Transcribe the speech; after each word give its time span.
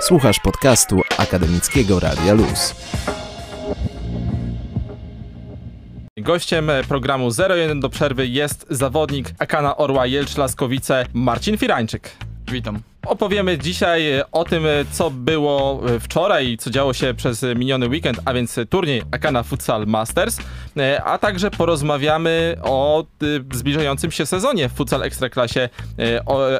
Słuchasz 0.00 0.40
podcastu 0.40 1.00
Akademickiego 1.18 2.00
Radia 2.00 2.34
Luz. 2.34 2.74
Gościem 6.16 6.70
programu 6.88 7.28
01 7.50 7.80
do 7.80 7.88
przerwy 7.88 8.26
jest 8.26 8.66
zawodnik 8.70 9.34
Akana 9.38 9.76
Orła 9.76 10.06
Jelcz-Laskowice 10.06 11.04
Marcin 11.14 11.58
Firańczyk. 11.58 12.10
Witam. 12.50 12.80
Opowiemy 13.06 13.58
dzisiaj 13.58 14.22
o 14.32 14.44
tym, 14.44 14.64
co 14.92 15.10
było 15.10 15.82
wczoraj 16.00 16.48
i 16.48 16.58
co 16.58 16.70
działo 16.70 16.92
się 16.92 17.14
przez 17.14 17.42
miniony 17.56 17.88
weekend, 17.88 18.20
a 18.24 18.32
więc 18.32 18.56
turniej 18.70 19.02
Akana 19.10 19.42
Futsal 19.42 19.86
Masters, 19.86 20.38
a 21.04 21.18
także 21.18 21.50
porozmawiamy 21.50 22.56
o 22.62 23.04
zbliżającym 23.52 24.10
się 24.10 24.26
sezonie 24.26 24.68
w 24.68 24.72
futsal 24.72 25.02
ekstraklasie 25.02 25.68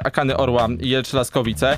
Akany 0.04 0.36
Orła 0.36 0.68
Jelcz-Laskowice. 0.68 1.77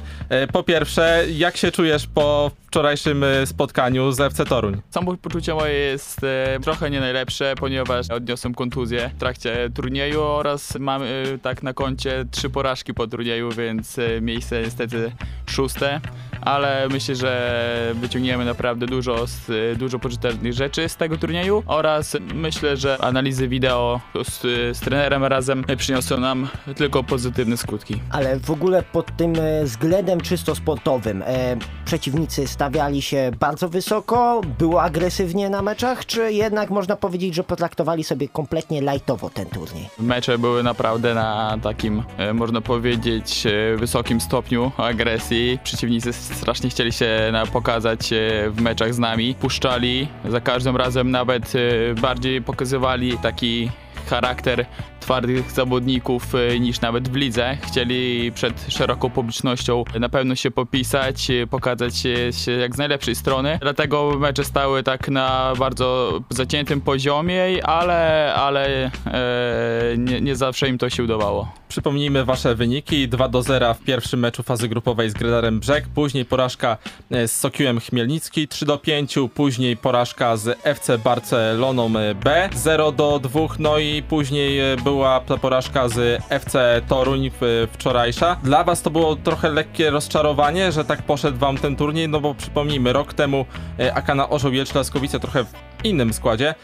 Po 0.52 0.62
pierwsze, 0.62 1.24
jak 1.30 1.56
się 1.56 1.72
czujesz 1.72 2.06
po 2.06 2.50
wczorajszym 2.70 3.24
spotkaniu 3.44 4.12
z 4.12 4.20
FC 4.20 4.44
Toruń? 4.44 4.82
Samopoczucie 4.90 5.54
moje 5.54 5.72
jest 5.72 6.24
e, 6.24 6.58
trochę 6.62 6.90
nie 6.90 7.00
najlepsze, 7.00 7.54
ponieważ 7.60 8.10
odniosłem 8.10 8.54
kontuzję 8.54 9.10
w 9.16 9.20
trakcie 9.20 9.70
turnieju 9.74 10.22
oraz 10.22 10.76
mam 10.78 11.02
e, 11.02 11.06
tak 11.42 11.62
na 11.62 11.72
koncie 11.72 12.24
trzy 12.30 12.50
porażki 12.50 12.94
po 12.94 13.06
turnieju, 13.06 13.50
więc 13.52 13.98
e, 13.98 14.20
miejsce 14.20 14.62
niestety 14.62 15.12
szóste, 15.46 16.00
ale 16.40 16.88
myślę, 16.90 17.16
że 17.16 17.92
wyciągniemy 17.94 18.44
naprawdę 18.44 18.86
dużo, 18.86 19.26
z, 19.26 19.78
dużo 19.78 19.98
pożytecznych 19.98 20.52
rzeczy 20.52 20.88
z 20.88 20.96
tego 20.96 21.16
turnieju 21.16 21.62
oraz 21.66 22.16
myślę, 22.34 22.76
że 22.76 22.98
analizy 23.00 23.48
wideo 23.48 24.00
z, 24.24 24.40
z 24.76 24.80
trenerem 24.80 25.24
razem 25.24 25.64
przyniosą 25.76 26.20
nam 26.20 26.48
tylko 26.76 27.04
pozytywne 27.04 27.56
skutki. 27.56 28.00
Ale 28.10 28.40
w 28.40 28.50
ogóle 28.50 28.82
pod 28.82 29.16
tym 29.16 29.32
e, 29.36 29.64
względem 29.64 30.20
czysto 30.20 30.54
sportowym 30.54 31.22
e, 31.26 31.56
przeciwnicy 31.84 32.46
stawiali 32.46 33.02
się 33.02 33.30
bardzo 33.40 33.68
wysoko, 33.68 34.40
było 34.58 34.82
agresywnie 34.82 35.50
na 35.50 35.62
meczach, 35.62 36.06
czy 36.06 36.32
jednak 36.32 36.70
można 36.70 36.96
powiedzieć, 36.96 37.34
że 37.34 37.44
potraktowali 37.44 38.04
sobie 38.04 38.28
kompletnie 38.28 38.82
lajtowo 38.82 39.30
ten 39.30 39.46
turniej? 39.46 39.88
Mecze 39.98 40.38
były 40.38 40.62
naprawdę 40.62 41.14
na 41.14 41.58
takim, 41.62 42.02
e, 42.16 42.34
można 42.34 42.60
powiedzieć, 42.60 43.46
e, 43.46 43.76
wysokim 43.76 44.20
stopniu 44.20 44.72
agresji. 44.76 45.58
Przeciwnicy 45.64 46.12
strasznie 46.34 46.70
chcieli 46.70 46.92
się 46.92 47.32
pokazać 47.52 48.12
e, 48.12 48.50
w 48.50 48.60
meczach 48.60 48.94
z 48.94 48.98
nami. 48.98 49.34
Puszczali 49.34 50.08
za 50.28 50.40
każdym 50.40 50.76
razem 50.76 51.10
nawet 51.10 51.52
e, 51.54 51.94
bardziej 51.94 52.42
pokazywali 52.42 53.18
taki 53.18 53.70
charakter 54.10 54.66
twardych 55.00 55.50
zawodników 55.50 56.34
y, 56.34 56.60
niż 56.60 56.80
nawet 56.80 57.08
w 57.08 57.14
lidze. 57.14 57.58
Chcieli 57.62 58.32
przed 58.32 58.66
szeroką 58.68 59.10
publicznością 59.10 59.84
na 60.00 60.08
pewno 60.08 60.34
się 60.34 60.50
popisać, 60.50 61.30
y, 61.30 61.46
pokazać 61.46 61.96
się 61.96 62.30
jak 62.60 62.74
z 62.74 62.78
najlepszej 62.78 63.14
strony. 63.14 63.58
Dlatego 63.62 64.16
mecze 64.18 64.44
stały 64.44 64.82
tak 64.82 65.08
na 65.08 65.52
bardzo 65.58 66.20
zaciętym 66.30 66.80
poziomie, 66.80 67.66
ale, 67.66 68.34
ale 68.34 68.84
e, 68.84 68.90
nie, 69.98 70.20
nie 70.20 70.36
zawsze 70.36 70.68
im 70.68 70.78
to 70.78 70.90
się 70.90 71.04
udawało. 71.04 71.52
Przypomnijmy 71.68 72.24
wasze 72.24 72.54
wyniki. 72.54 73.08
2 73.08 73.28
do 73.28 73.42
0 73.42 73.74
w 73.74 73.78
pierwszym 73.78 74.20
meczu 74.20 74.42
fazy 74.42 74.68
grupowej 74.68 75.10
z 75.10 75.14
Gredarem 75.14 75.60
Brzeg, 75.60 75.88
później 75.94 76.24
porażka 76.24 76.76
e, 77.10 77.28
z 77.28 77.36
Sokiłem 77.36 77.80
Chmielnicki 77.80 78.48
3 78.48 78.66
do 78.66 78.78
5, 78.78 79.14
później 79.34 79.76
porażka 79.76 80.36
z 80.36 80.58
FC 80.62 80.98
Barceloną 80.98 81.92
B 82.24 82.48
0 82.54 82.92
do 82.92 83.18
2, 83.18 83.40
no 83.58 83.78
i 83.78 84.02
później 84.02 84.72
e, 84.72 84.76
była 84.90 85.20
porażka 85.20 85.88
z 85.88 86.22
FC 86.28 86.82
Toruń 86.88 87.30
wczorajsza. 87.72 88.36
Dla 88.42 88.64
was 88.64 88.82
to 88.82 88.90
było 88.90 89.16
trochę 89.16 89.50
lekkie 89.50 89.90
rozczarowanie, 89.90 90.72
że 90.72 90.84
tak 90.84 91.02
poszedł 91.02 91.38
wam 91.38 91.58
ten 91.58 91.76
turniej, 91.76 92.08
no 92.08 92.20
bo 92.20 92.34
przypomnijmy, 92.34 92.92
rok 92.92 93.14
temu 93.14 93.46
e, 93.78 93.94
Akana 93.94 94.28
Orzeł 94.28 94.50
Jelcz-Laskowice 94.50 95.20
trochę 95.20 95.44
w 95.44 95.69
innym 95.84 96.12
składzie 96.12 96.54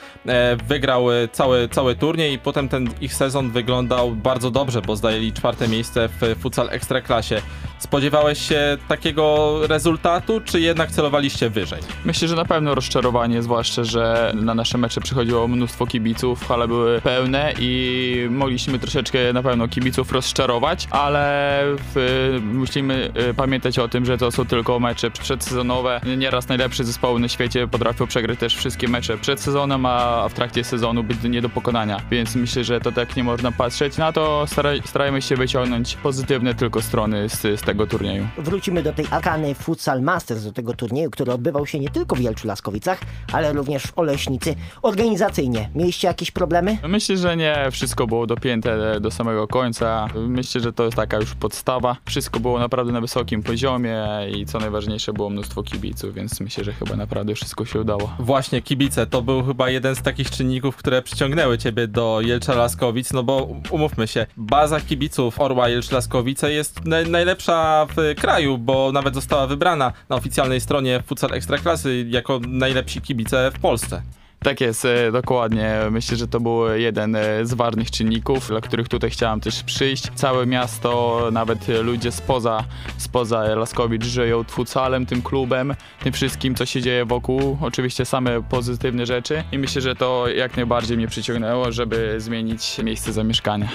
wygrał 0.69 1.07
cały, 1.33 1.69
cały 1.69 1.95
turniej 1.95 2.33
i 2.33 2.39
potem 2.39 2.69
ten 2.69 2.91
ich 3.01 3.15
sezon 3.15 3.51
wyglądał 3.51 4.11
bardzo 4.11 4.51
dobrze, 4.51 4.83
bo 4.83 4.97
zajęli 4.97 5.33
czwarte 5.33 5.69
miejsce 5.69 6.09
w 6.09 6.37
futsal 6.41 6.69
ekstraklasie. 6.71 7.43
Spodziewałeś 7.79 8.49
się 8.49 8.77
takiego 8.89 9.59
rezultatu, 9.67 10.41
czy 10.41 10.61
jednak 10.61 10.91
celowaliście 10.91 11.51
wyżej? 11.51 11.81
Myślę, 12.05 12.29
że 12.29 12.37
na 12.37 12.45
pewno 12.45 12.75
rozczarowanie, 12.75 13.43
zwłaszcza, 13.43 13.85
że 13.85 14.33
na 14.35 14.55
nasze 14.55 14.79
mecze 14.79 15.01
przychodziło 15.01 15.49
mnóstwo 15.49 15.87
kibiców, 15.87 16.49
hale 16.49 16.69
były 16.69 17.01
pełne 17.01 17.53
i 17.59 18.27
mogliśmy 18.31 18.79
troszeczkę 18.79 19.33
na 19.33 19.43
pewno 19.43 19.69
kibiców 19.69 20.13
rozczarować, 20.13 20.89
ale 20.91 21.61
w, 21.95 22.39
musimy 22.53 23.11
y, 23.31 23.35
pamiętać 23.35 23.79
o 23.79 23.89
tym, 23.89 24.05
że 24.05 24.19
to 24.19 24.31
są 24.31 24.45
tylko 24.45 24.81
mecze 24.81 25.11
przedsezonowe. 25.11 26.01
Nieraz 26.17 26.49
najlepsze 26.49 26.85
zespoły 26.85 27.21
na 27.21 27.29
świecie 27.29 27.69
potrafią 27.69 28.07
przegrać 28.07 28.39
też 28.39 28.57
wszystkie 28.57 28.89
mecze 28.89 29.06
przed 29.21 29.41
sezonem, 29.41 29.87
a 29.87 30.29
w 30.29 30.35
trakcie 30.35 30.65
sezonu 30.65 31.05
być 31.05 31.23
nie 31.23 31.43
do 31.43 31.49
pokonania. 31.49 32.01
Więc 32.11 32.37
myślę, 32.37 32.65
że 32.65 32.81
to 32.81 32.93
tak 32.93 33.17
nie 33.17 33.25
można 33.25 33.53
patrzeć 33.53 33.97
na 33.99 34.13
to. 34.13 34.45
Staraj, 34.47 34.83
starajmy 34.85 35.23
się 35.23 35.37
wyciągnąć 35.37 35.97
pozytywne 35.97 36.55
tylko 36.55 36.83
strony 36.83 37.29
z, 37.29 37.41
z 37.41 37.61
tego 37.61 37.87
turnieju. 37.87 38.27
Wrócimy 38.39 38.83
do 38.83 38.93
tej 38.93 39.07
Akany 39.11 39.55
Futsal 39.55 40.03
Masters, 40.03 40.45
do 40.45 40.53
tego 40.53 40.75
turnieju, 40.75 41.11
który 41.11 41.33
odbywał 41.33 41.67
się 41.67 41.79
nie 41.79 41.91
tylko 41.91 42.17
w 42.17 42.21
Jelczu-Laskowicach, 42.21 42.97
ale 43.33 43.53
również 43.53 43.83
w 43.83 43.99
Oleśnicy. 43.99 44.55
Organizacyjnie 44.83 45.71
mieliście 45.75 46.09
jakieś 46.09 46.31
problemy? 46.31 46.79
Myślę, 46.89 47.17
że 47.17 47.37
nie. 47.37 47.69
Wszystko 47.71 48.07
było 48.07 48.27
dopięte 48.27 49.01
do 49.01 49.11
samego 49.11 49.47
końca. 49.49 50.09
Myślę, 50.15 50.61
że 50.61 50.73
to 50.73 50.85
jest 50.85 50.97
taka 50.97 51.17
już 51.17 51.35
podstawa. 51.35 51.97
Wszystko 52.05 52.41
było 52.41 52.59
naprawdę 52.59 52.93
na 52.93 53.01
wysokim 53.01 53.43
poziomie 53.43 54.05
i 54.37 54.47
co 54.47 54.59
najważniejsze 54.59 55.13
było 55.13 55.31
mnóstwo 55.31 55.63
kibiców, 55.63 56.15
więc 56.15 56.41
myślę, 56.41 56.65
że 56.65 56.73
chyba 56.73 56.97
naprawdę 56.97 57.35
wszystko 57.35 57.65
się 57.65 57.81
udało. 57.81 58.13
Właśnie, 58.19 58.63
kibice 58.63 58.96
to 59.07 59.23
był 59.23 59.45
chyba 59.45 59.71
jeden 59.71 59.97
z 59.97 60.03
takich 60.03 60.31
czynników, 60.31 60.77
które 60.77 61.03
przyciągnęły 61.03 61.59
ciebie 61.59 61.89
do 61.89 62.21
Jelcza 62.21 62.55
Laskowic, 62.55 63.13
no 63.13 63.23
bo 63.23 63.49
umówmy 63.71 64.07
się, 64.07 64.27
baza 64.37 64.81
kibiców 64.81 65.41
Orła 65.41 65.69
Jelcz 65.69 65.91
Laskowice 65.91 66.53
jest 66.53 66.81
najlepsza 67.09 67.87
w 67.97 68.21
kraju, 68.21 68.59
bo 68.59 68.93
nawet 68.93 69.15
została 69.15 69.47
wybrana 69.47 69.93
na 70.09 70.17
oficjalnej 70.17 70.61
stronie 70.61 71.03
Futsal 71.07 71.33
Ekstraklasy 71.33 72.07
jako 72.09 72.41
najlepsi 72.49 73.01
kibice 73.01 73.51
w 73.55 73.61
Polsce. 73.61 74.03
Tak 74.43 74.61
jest, 74.61 74.85
e, 74.85 75.13
dokładnie. 75.13 75.77
Myślę, 75.91 76.17
że 76.17 76.29
to 76.29 76.41
był 76.41 76.69
jeden 76.69 77.17
e, 77.17 77.47
z 77.47 77.55
ważnych 77.55 77.91
czynników, 77.91 78.49
dla 78.49 78.61
których 78.61 78.89
tutaj 78.89 79.11
chciałem 79.11 79.41
też 79.41 79.63
przyjść. 79.63 80.11
Całe 80.15 80.47
miasto, 80.47 81.23
nawet 81.33 81.69
ludzie 81.83 82.13
spoza, 82.13 82.65
spoza 82.99 83.43
Laskowicz 83.55 84.05
żyją 84.05 84.45
futsalem, 84.45 85.07
tym 85.07 85.23
klubem, 85.23 85.75
tym 86.03 86.13
wszystkim, 86.13 86.55
co 86.55 86.67
się 86.67 86.83
dzieje 86.83 87.05
wokół. 87.05 87.59
Oczywiście 87.61 88.05
same 88.05 88.43
pozytywne 88.43 89.07
rzeczy 89.07 89.45
i 89.53 89.59
myślę, 89.59 89.83
że 89.83 89.97
to 89.97 90.29
jak 90.29 90.57
najbardziej 90.57 90.97
mnie 90.97 91.09
przyciągnęło, 91.09 91.73
żeby 91.73 92.15
zmienić 92.21 92.79
miejsce 92.79 93.13
zamieszkania. 93.13 93.69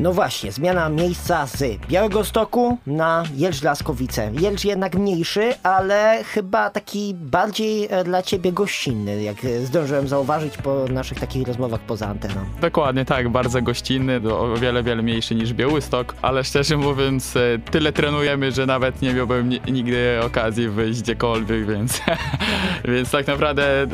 No 0.00 0.12
właśnie, 0.12 0.52
zmiana 0.52 0.88
miejsca 0.88 1.46
z 1.46 1.62
Białego 1.88 2.24
Stoku 2.24 2.78
na 2.86 3.24
Jelcz 3.36 3.62
Laskowice. 3.62 4.30
Jelcz 4.40 4.64
jednak 4.64 4.94
mniejszy, 4.94 5.54
ale 5.62 6.24
chyba 6.24 6.70
taki 6.70 7.14
bardziej 7.14 7.88
e, 7.90 8.04
dla 8.04 8.22
ciebie 8.22 8.52
gościnny, 8.52 9.22
jak 9.22 9.36
zdążyłem 9.64 9.91
zauważyć 10.04 10.56
po 10.56 10.84
naszych 10.90 11.20
takich 11.20 11.46
rozmowach 11.46 11.80
poza 11.80 12.08
anteną. 12.08 12.40
Dokładnie 12.60 13.04
tak, 13.04 13.28
bardzo 13.28 13.62
gościnny, 13.62 14.20
o 14.34 14.56
wiele, 14.56 14.82
wiele 14.82 15.02
mniejszy 15.02 15.34
niż 15.34 15.52
Białystok, 15.52 16.14
ale 16.22 16.44
szczerze 16.44 16.76
mówiąc 16.76 17.36
e, 17.36 17.58
tyle 17.70 17.92
trenujemy, 17.92 18.52
że 18.52 18.66
nawet 18.66 19.02
nie 19.02 19.14
miałbym 19.14 19.48
nigdy 19.48 20.20
okazji 20.24 20.68
wyjść 20.68 21.02
gdziekolwiek, 21.02 21.66
więc, 21.66 22.00
więc 22.94 23.10
tak 23.10 23.26
naprawdę 23.26 23.86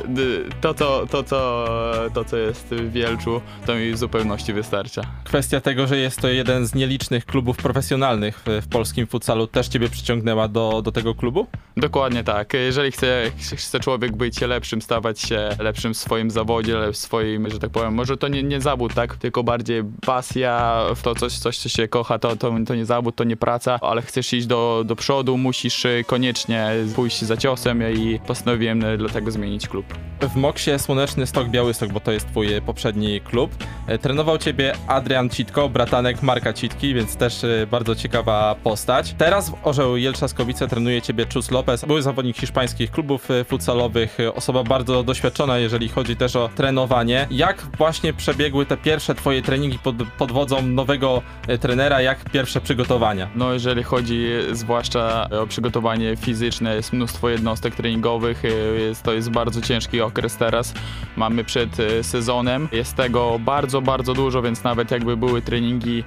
to, 0.60 0.75
to, 0.75 1.06
to, 1.10 1.22
to, 1.22 1.69
to, 2.15 2.25
co 2.25 2.36
jest 2.36 2.66
w 2.66 2.92
Wielczu, 2.92 3.41
to 3.66 3.75
mi 3.75 3.92
w 3.92 3.98
zupełności 3.98 4.53
wystarcza. 4.53 5.03
Kwestia 5.25 5.60
tego, 5.60 5.86
że 5.86 5.98
jest 5.98 6.20
to 6.20 6.28
jeden 6.28 6.66
z 6.66 6.75
nielicznych 6.75 7.26
klubów 7.26 7.56
profesjonalnych 7.56 8.41
w, 8.47 8.65
w 8.65 8.69
polskim 8.69 9.06
futsalu, 9.06 9.47
też 9.47 9.69
ciebie 9.69 9.88
przyciągnęła 9.88 10.48
do, 10.48 10.83
do 10.83 10.92
tego 10.92 11.15
klubu? 11.15 11.47
Dokładnie 11.77 12.24
tak. 12.24 12.53
Jeżeli 12.54 12.92
chce, 12.92 13.30
chce 13.56 13.80
człowiek 13.80 14.16
być 14.16 14.41
lepszym, 14.41 14.83
stawać 14.83 15.21
się 15.21 15.48
lepszym 15.59 15.87
w 15.94 15.96
swoim 15.96 16.30
zawodzie, 16.30 16.76
w 16.92 16.96
swoim, 16.96 17.50
że 17.50 17.58
tak 17.58 17.70
powiem, 17.70 17.94
może 17.94 18.16
to 18.16 18.28
nie, 18.28 18.42
nie 18.42 18.60
zawód, 18.60 18.94
tak, 18.94 19.16
tylko 19.16 19.44
bardziej 19.44 19.82
pasja 20.06 20.82
w 20.94 21.02
to 21.02 21.14
coś, 21.14 21.38
coś 21.38 21.58
co 21.58 21.68
się 21.68 21.88
kocha, 21.88 22.18
to, 22.18 22.36
to, 22.36 22.52
to 22.66 22.74
nie 22.74 22.86
zawód, 22.86 23.16
to 23.16 23.24
nie 23.24 23.36
praca, 23.36 23.78
ale 23.82 24.02
chcesz 24.02 24.32
iść 24.32 24.46
do, 24.46 24.82
do 24.86 24.96
przodu, 24.96 25.36
musisz 25.36 25.86
koniecznie 26.06 26.70
pójść 26.96 27.22
za 27.22 27.36
ciosem 27.36 27.82
i 27.92 28.20
postanowiłem 28.26 28.82
dlatego 28.98 29.30
zmienić 29.30 29.68
klub. 29.68 29.86
w 30.20 30.36
Moksie 30.36 30.78
Słoneczny 30.78 31.26
Stok 31.26 31.48
Białystok, 31.48 31.92
bo 31.92 32.00
to 32.00 32.12
jest 32.12 32.26
twój 32.28 32.48
poprzedni 32.66 33.20
klub. 33.20 33.50
E, 33.86 33.98
Trenował 33.98 34.38
ciebie 34.38 34.72
Adrian 34.86 35.30
Citko, 35.30 35.68
bratanek 35.68 36.22
Marka 36.22 36.52
Citki, 36.52 36.94
więc 36.94 37.16
też 37.16 37.46
bardzo 37.70 37.94
ciekawa 37.94 38.54
postać. 38.62 39.14
Teraz 39.18 39.50
w 39.50 39.66
Orzeł 39.66 39.96
Jelczaskowice 39.96 40.68
trenuje 40.68 41.02
ciebie 41.02 41.26
Chus 41.34 41.50
Lopez, 41.50 41.84
były 41.84 42.02
zawodnik 42.02 42.36
hiszpańskich 42.36 42.90
klubów 42.90 43.28
futsalowych, 43.48 44.18
osoba 44.34 44.64
bardzo 44.64 45.02
doświadczona, 45.02 45.58
jeżeli 45.58 45.78
chodzi 45.86 46.16
też 46.16 46.36
o 46.36 46.48
trenowanie. 46.54 47.27
Jak 47.30 47.66
właśnie 47.78 48.13
przebiegły 48.13 48.66
te 48.66 48.77
pierwsze 48.77 49.15
twoje 49.15 49.42
treningi 49.42 49.78
pod, 49.78 49.97
pod 50.19 50.33
wodzą 50.33 50.63
nowego 50.63 51.22
e, 51.48 51.59
trenera, 51.59 52.03
jak 52.03 52.30
pierwsze 52.30 52.60
przygotowania? 52.60 53.28
No 53.34 53.53
jeżeli 53.53 53.83
chodzi 53.83 54.27
zwłaszcza 54.53 55.28
o 55.30 55.47
przygotowanie 55.47 56.16
fizyczne, 56.16 56.75
jest 56.75 56.92
mnóstwo 56.92 57.28
jednostek 57.28 57.75
treningowych, 57.75 58.42
jest, 58.78 59.03
to 59.03 59.13
jest 59.13 59.30
bardzo 59.30 59.60
ciężki 59.60 60.01
okres 60.01 60.36
teraz. 60.36 60.75
Mamy 61.16 61.45
przed 61.45 61.77
sezonem, 62.03 62.69
jest 62.72 62.97
tego 62.97 63.39
bardzo, 63.39 63.83
bardzo 63.83 64.15
dużo, 64.15 64.42
więc 64.42 64.65
nawet 64.65 64.91
jakby 64.91 65.16
były 65.16 65.42
treningi 65.42 66.04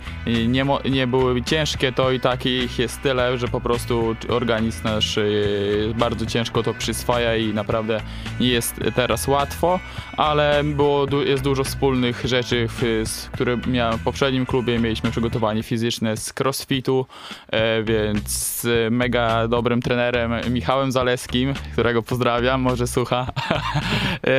nie, 0.48 0.66
nie 0.90 1.08
były 1.08 1.44
ciężkie, 1.44 1.92
to 1.92 2.12
i 2.12 2.20
tak 2.20 2.46
ich 2.46 2.80
jest 2.80 3.02
tyle, 3.02 3.38
że 3.38 3.48
po 3.48 3.62
prostu 3.62 4.16
organizm 4.30 4.84
nasz 4.84 5.20
bardzo 5.96 6.26
ciężko 6.26 6.64
to 6.64 6.74
przyswaja 6.74 7.36
i 7.36 7.54
naprawdę 7.54 8.02
nie 8.40 8.48
jest 8.48 8.76
teraz 8.96 9.28
łatwo, 9.28 9.61
ale 10.18 10.64
było, 10.64 11.08
jest 11.26 11.44
dużo 11.44 11.64
wspólnych 11.64 12.26
rzeczy, 12.26 12.68
które 13.32 13.58
miałem 13.68 14.00
w 14.00 14.04
poprzednim 14.04 14.46
klubie. 14.46 14.80
Mieliśmy 14.80 15.12
przygotowanie 15.12 15.64
fizyczne 15.64 16.18
z 16.18 16.34
crossfitu, 16.40 17.06
e, 17.48 17.84
więc 17.84 18.30
z 18.62 18.94
mega 18.94 19.48
dobrym 19.48 19.82
trenerem 19.82 20.32
Michałem 20.50 20.92
Zaleskim, 20.92 21.54
którego 21.74 22.04
pozdrawiam, 22.04 22.62
może 22.62 22.88
słucha, 22.88 23.28
e, 23.48 24.30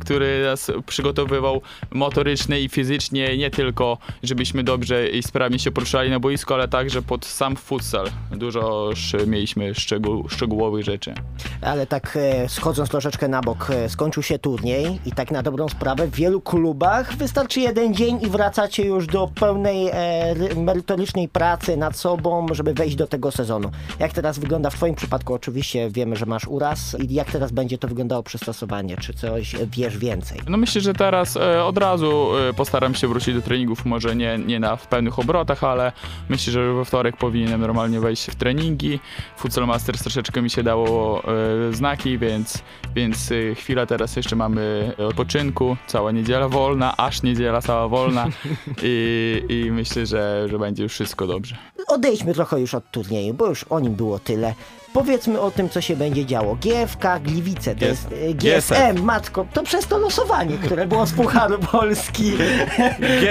który 0.00 0.44
nas 0.44 0.72
przygotowywał 0.86 1.62
motorycznie 1.90 2.60
i 2.60 2.68
fizycznie, 2.68 3.36
nie 3.36 3.50
tylko 3.50 3.98
żebyśmy 4.22 4.64
dobrze 4.64 5.08
i 5.08 5.22
sprawnie 5.22 5.58
się 5.58 5.70
poruszali 5.70 6.10
na 6.10 6.20
boisku, 6.20 6.54
ale 6.54 6.68
także 6.68 7.02
pod 7.02 7.26
sam 7.26 7.56
futsal. 7.56 8.10
Dużo 8.30 8.90
mieliśmy 9.26 9.74
szczegół, 9.74 10.28
szczegółowych 10.28 10.84
rzeczy. 10.84 11.14
Ale 11.62 11.86
tak 11.86 12.18
e, 12.20 12.48
schodząc 12.48 12.90
troszeczkę 12.90 13.28
na 13.28 13.40
bok, 13.40 13.68
skończył 13.88 14.22
się 14.22 14.38
turniej 14.38 14.69
i 15.06 15.12
tak 15.12 15.30
na 15.30 15.42
dobrą 15.42 15.68
sprawę 15.68 16.06
w 16.06 16.14
wielu 16.14 16.40
klubach 16.40 17.16
wystarczy 17.16 17.60
jeden 17.60 17.94
dzień 17.94 18.18
i 18.22 18.26
wracacie 18.26 18.84
już 18.86 19.06
do 19.06 19.28
pełnej 19.40 19.88
e, 19.92 20.34
ry- 20.34 20.56
merytorycznej 20.56 21.28
pracy 21.28 21.76
nad 21.76 21.96
sobą, 21.96 22.46
żeby 22.52 22.74
wejść 22.74 22.96
do 22.96 23.06
tego 23.06 23.30
sezonu. 23.30 23.70
Jak 23.98 24.12
teraz 24.12 24.38
wygląda 24.38 24.70
w 24.70 24.74
twoim 24.74 24.94
przypadku? 24.94 25.34
Oczywiście 25.34 25.90
wiemy, 25.90 26.16
że 26.16 26.26
masz 26.26 26.46
uraz 26.48 26.96
i 27.08 27.14
jak 27.14 27.30
teraz 27.30 27.52
będzie 27.52 27.78
to 27.78 27.88
wyglądało 27.88 28.22
przystosowanie? 28.22 28.96
Czy 28.96 29.14
coś 29.14 29.56
wiesz 29.76 29.98
więcej? 29.98 30.38
No 30.48 30.56
myślę, 30.56 30.80
że 30.80 30.94
teraz 30.94 31.36
e, 31.36 31.64
od 31.64 31.78
razu 31.78 32.36
e, 32.50 32.52
postaram 32.52 32.94
się 32.94 33.08
wrócić 33.08 33.34
do 33.34 33.42
treningów, 33.42 33.84
może 33.84 34.16
nie, 34.16 34.38
nie 34.38 34.60
na 34.60 34.76
w 34.76 34.86
pełnych 34.86 35.18
obrotach, 35.18 35.64
ale 35.64 35.92
myślę, 36.28 36.52
że 36.52 36.72
we 36.74 36.84
wtorek 36.84 37.16
powinienem 37.16 37.60
normalnie 37.60 38.00
wejść 38.00 38.26
w 38.26 38.34
treningi. 38.34 39.00
Futsal 39.36 39.66
Masters 39.66 40.02
troszeczkę 40.02 40.42
mi 40.42 40.50
się 40.50 40.62
dało 40.62 41.22
e, 41.24 41.72
znaki, 41.72 42.18
więc, 42.18 42.62
więc 42.94 43.32
e, 43.32 43.54
chwilę 43.54 43.86
teraz 43.86 44.16
jeszcze 44.16 44.36
mamy 44.36 44.92
odpoczynku, 44.98 45.76
cała 45.86 46.12
niedziela 46.12 46.48
wolna, 46.48 46.96
aż 46.96 47.22
niedziela 47.22 47.62
cała 47.62 47.88
wolna 47.88 48.26
i, 48.82 49.42
i 49.48 49.70
myślę, 49.70 50.06
że, 50.06 50.48
że 50.50 50.58
będzie 50.58 50.82
już 50.82 50.92
wszystko 50.92 51.26
dobrze. 51.26 51.56
Odejdźmy 51.88 52.34
trochę 52.34 52.60
już 52.60 52.74
od 52.74 52.90
turnieju, 52.90 53.34
bo 53.34 53.46
już 53.46 53.64
o 53.64 53.80
nim 53.80 53.94
było 53.94 54.18
tyle. 54.18 54.54
Powiedzmy 54.92 55.40
o 55.40 55.50
tym, 55.50 55.68
co 55.68 55.80
się 55.80 55.96
będzie 55.96 56.26
działo. 56.26 56.56
GFK 56.56 57.18
Gliwice, 57.20 57.76
to 57.76 57.84
jest 57.84 58.08
e, 58.12 58.34
GSM, 58.34 59.02
matko, 59.02 59.46
to 59.52 59.62
przez 59.62 59.86
to 59.86 59.98
losowanie, 59.98 60.58
które 60.58 60.86
było 60.86 61.06
z 61.06 61.12
Pucharu 61.12 61.58
Polski. 61.72 62.32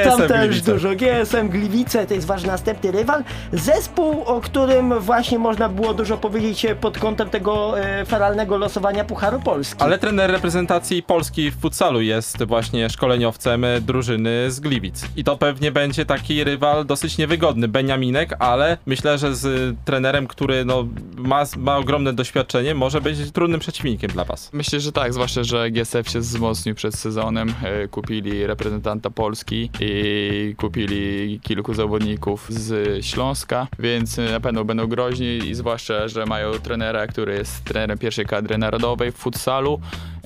Tam 0.03 0.17
GSM 0.17 0.27
też 0.27 0.47
Gliwice. 0.47 0.71
dużo. 0.71 0.89
GSM 0.95 1.49
Gliwice 1.49 2.07
to 2.07 2.13
jest 2.13 2.27
wasz 2.27 2.43
następny 2.43 2.91
rywal. 2.91 3.23
Zespół, 3.53 4.23
o 4.23 4.41
którym 4.41 4.99
właśnie 4.99 5.39
można 5.39 5.69
było 5.69 5.93
dużo 5.93 6.17
powiedzieć 6.17 6.65
e, 6.65 6.75
pod 6.75 6.97
kątem 6.97 7.29
tego 7.29 7.79
e, 7.79 8.05
feralnego 8.05 8.57
losowania 8.57 9.03
Pucharu 9.05 9.39
Polski. 9.39 9.81
Ale 9.81 9.97
trener 9.97 10.31
reprezentacji 10.31 11.03
Polski 11.03 11.51
w 11.51 11.59
futsalu 11.59 12.01
jest 12.01 12.43
właśnie 12.43 12.89
szkoleniowcem 12.89 13.65
drużyny 13.81 14.51
z 14.51 14.59
Gliwic. 14.59 15.05
I 15.15 15.23
to 15.23 15.37
pewnie 15.37 15.71
będzie 15.71 16.05
taki 16.05 16.43
rywal 16.43 16.85
dosyć 16.85 17.17
niewygodny, 17.17 17.67
Beniaminek, 17.67 18.35
ale 18.39 18.77
myślę, 18.85 19.17
że 19.17 19.35
z 19.35 19.75
trenerem, 19.85 20.27
który 20.27 20.65
no, 20.65 20.87
ma, 21.17 21.45
ma 21.57 21.77
ogromne 21.77 22.13
doświadczenie, 22.13 22.75
może 22.75 23.01
być 23.01 23.31
trudnym 23.31 23.59
przeciwnikiem 23.59 24.11
dla 24.11 24.25
was. 24.25 24.49
Myślę, 24.53 24.79
że 24.79 24.91
tak, 24.91 25.13
zwłaszcza, 25.13 25.43
że 25.43 25.71
GSF 25.71 26.09
się 26.09 26.19
wzmocnił 26.19 26.75
przed 26.75 26.95
sezonem. 26.95 27.53
E, 27.63 27.87
Kupili 27.87 28.47
reprezentanta 28.47 29.09
Polski 29.09 29.69
i 29.79 30.55
kupili 30.57 31.39
kilku 31.43 31.73
zawodników 31.73 32.45
z 32.49 33.05
Śląska, 33.05 33.67
więc 33.79 34.19
e, 34.19 34.31
na 34.31 34.39
pewno 34.39 34.65
będą 34.65 34.87
groźni 34.87 35.37
i 35.37 35.55
zwłaszcza, 35.55 36.07
że 36.07 36.25
mają 36.25 36.51
trenera, 36.51 37.07
który 37.07 37.33
jest 37.33 37.63
trenerem 37.63 37.97
pierwszej 37.97 38.25
kadry 38.25 38.57
narodowej 38.57 39.11
w 39.11 39.15
futsalu. 39.15 39.79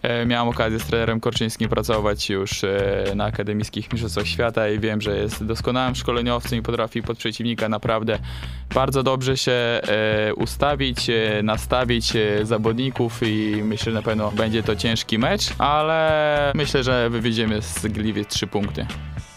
E, 0.03 0.25
Miałem 0.25 0.49
okazję 0.49 0.79
z 0.79 0.85
trenerem 0.85 1.19
Korczyńskim 1.19 1.69
pracować 1.69 2.29
już 2.29 2.63
e, 2.63 3.03
na 3.15 3.25
akademickich 3.25 3.93
mistrzostwach 3.93 4.27
świata 4.27 4.69
i 4.69 4.79
wiem, 4.79 5.01
że 5.01 5.17
jest 5.17 5.45
doskonałym 5.45 5.95
szkoleniowcem 5.95 6.59
i 6.59 6.61
potrafi 6.61 7.01
pod 7.01 7.17
przeciwnika 7.17 7.69
naprawdę 7.69 8.19
bardzo 8.75 9.03
dobrze 9.03 9.37
się 9.37 9.51
e, 9.51 10.33
ustawić, 10.35 11.07
nastawić 11.43 12.13
zawodników 12.43 13.19
i 13.23 13.61
myślę, 13.63 13.91
że 13.91 13.97
na 13.97 14.01
pewno 14.01 14.31
będzie 14.31 14.63
to 14.63 14.75
ciężki 14.75 15.19
mecz, 15.19 15.53
ale 15.57 16.51
myślę, 16.55 16.83
że 16.83 17.09
wywieziemy 17.09 17.61
z 17.61 17.85
Gliwiec 17.87 18.27
trzy 18.27 18.47
punkty. 18.47 18.85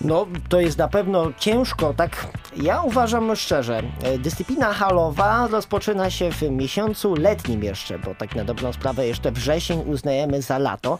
No, 0.00 0.26
to 0.48 0.60
jest 0.60 0.78
na 0.78 0.88
pewno 0.88 1.26
ciężko, 1.38 1.94
tak 1.94 2.26
ja 2.62 2.82
uważam 2.82 3.36
szczerze. 3.36 3.82
e, 4.02 4.18
Dyscyplina 4.18 4.72
halowa 4.72 5.46
rozpoczyna 5.50 6.10
się 6.10 6.30
w 6.32 6.42
miesiącu 6.42 7.14
letnim 7.14 7.64
jeszcze, 7.64 7.98
bo 7.98 8.14
tak 8.14 8.34
na 8.34 8.44
dobrą 8.44 8.72
sprawę 8.72 9.06
jeszcze 9.06 9.32
wrzesień 9.32 9.82
uznajemy 9.86 10.42
za 10.42 10.58
lato. 10.58 10.98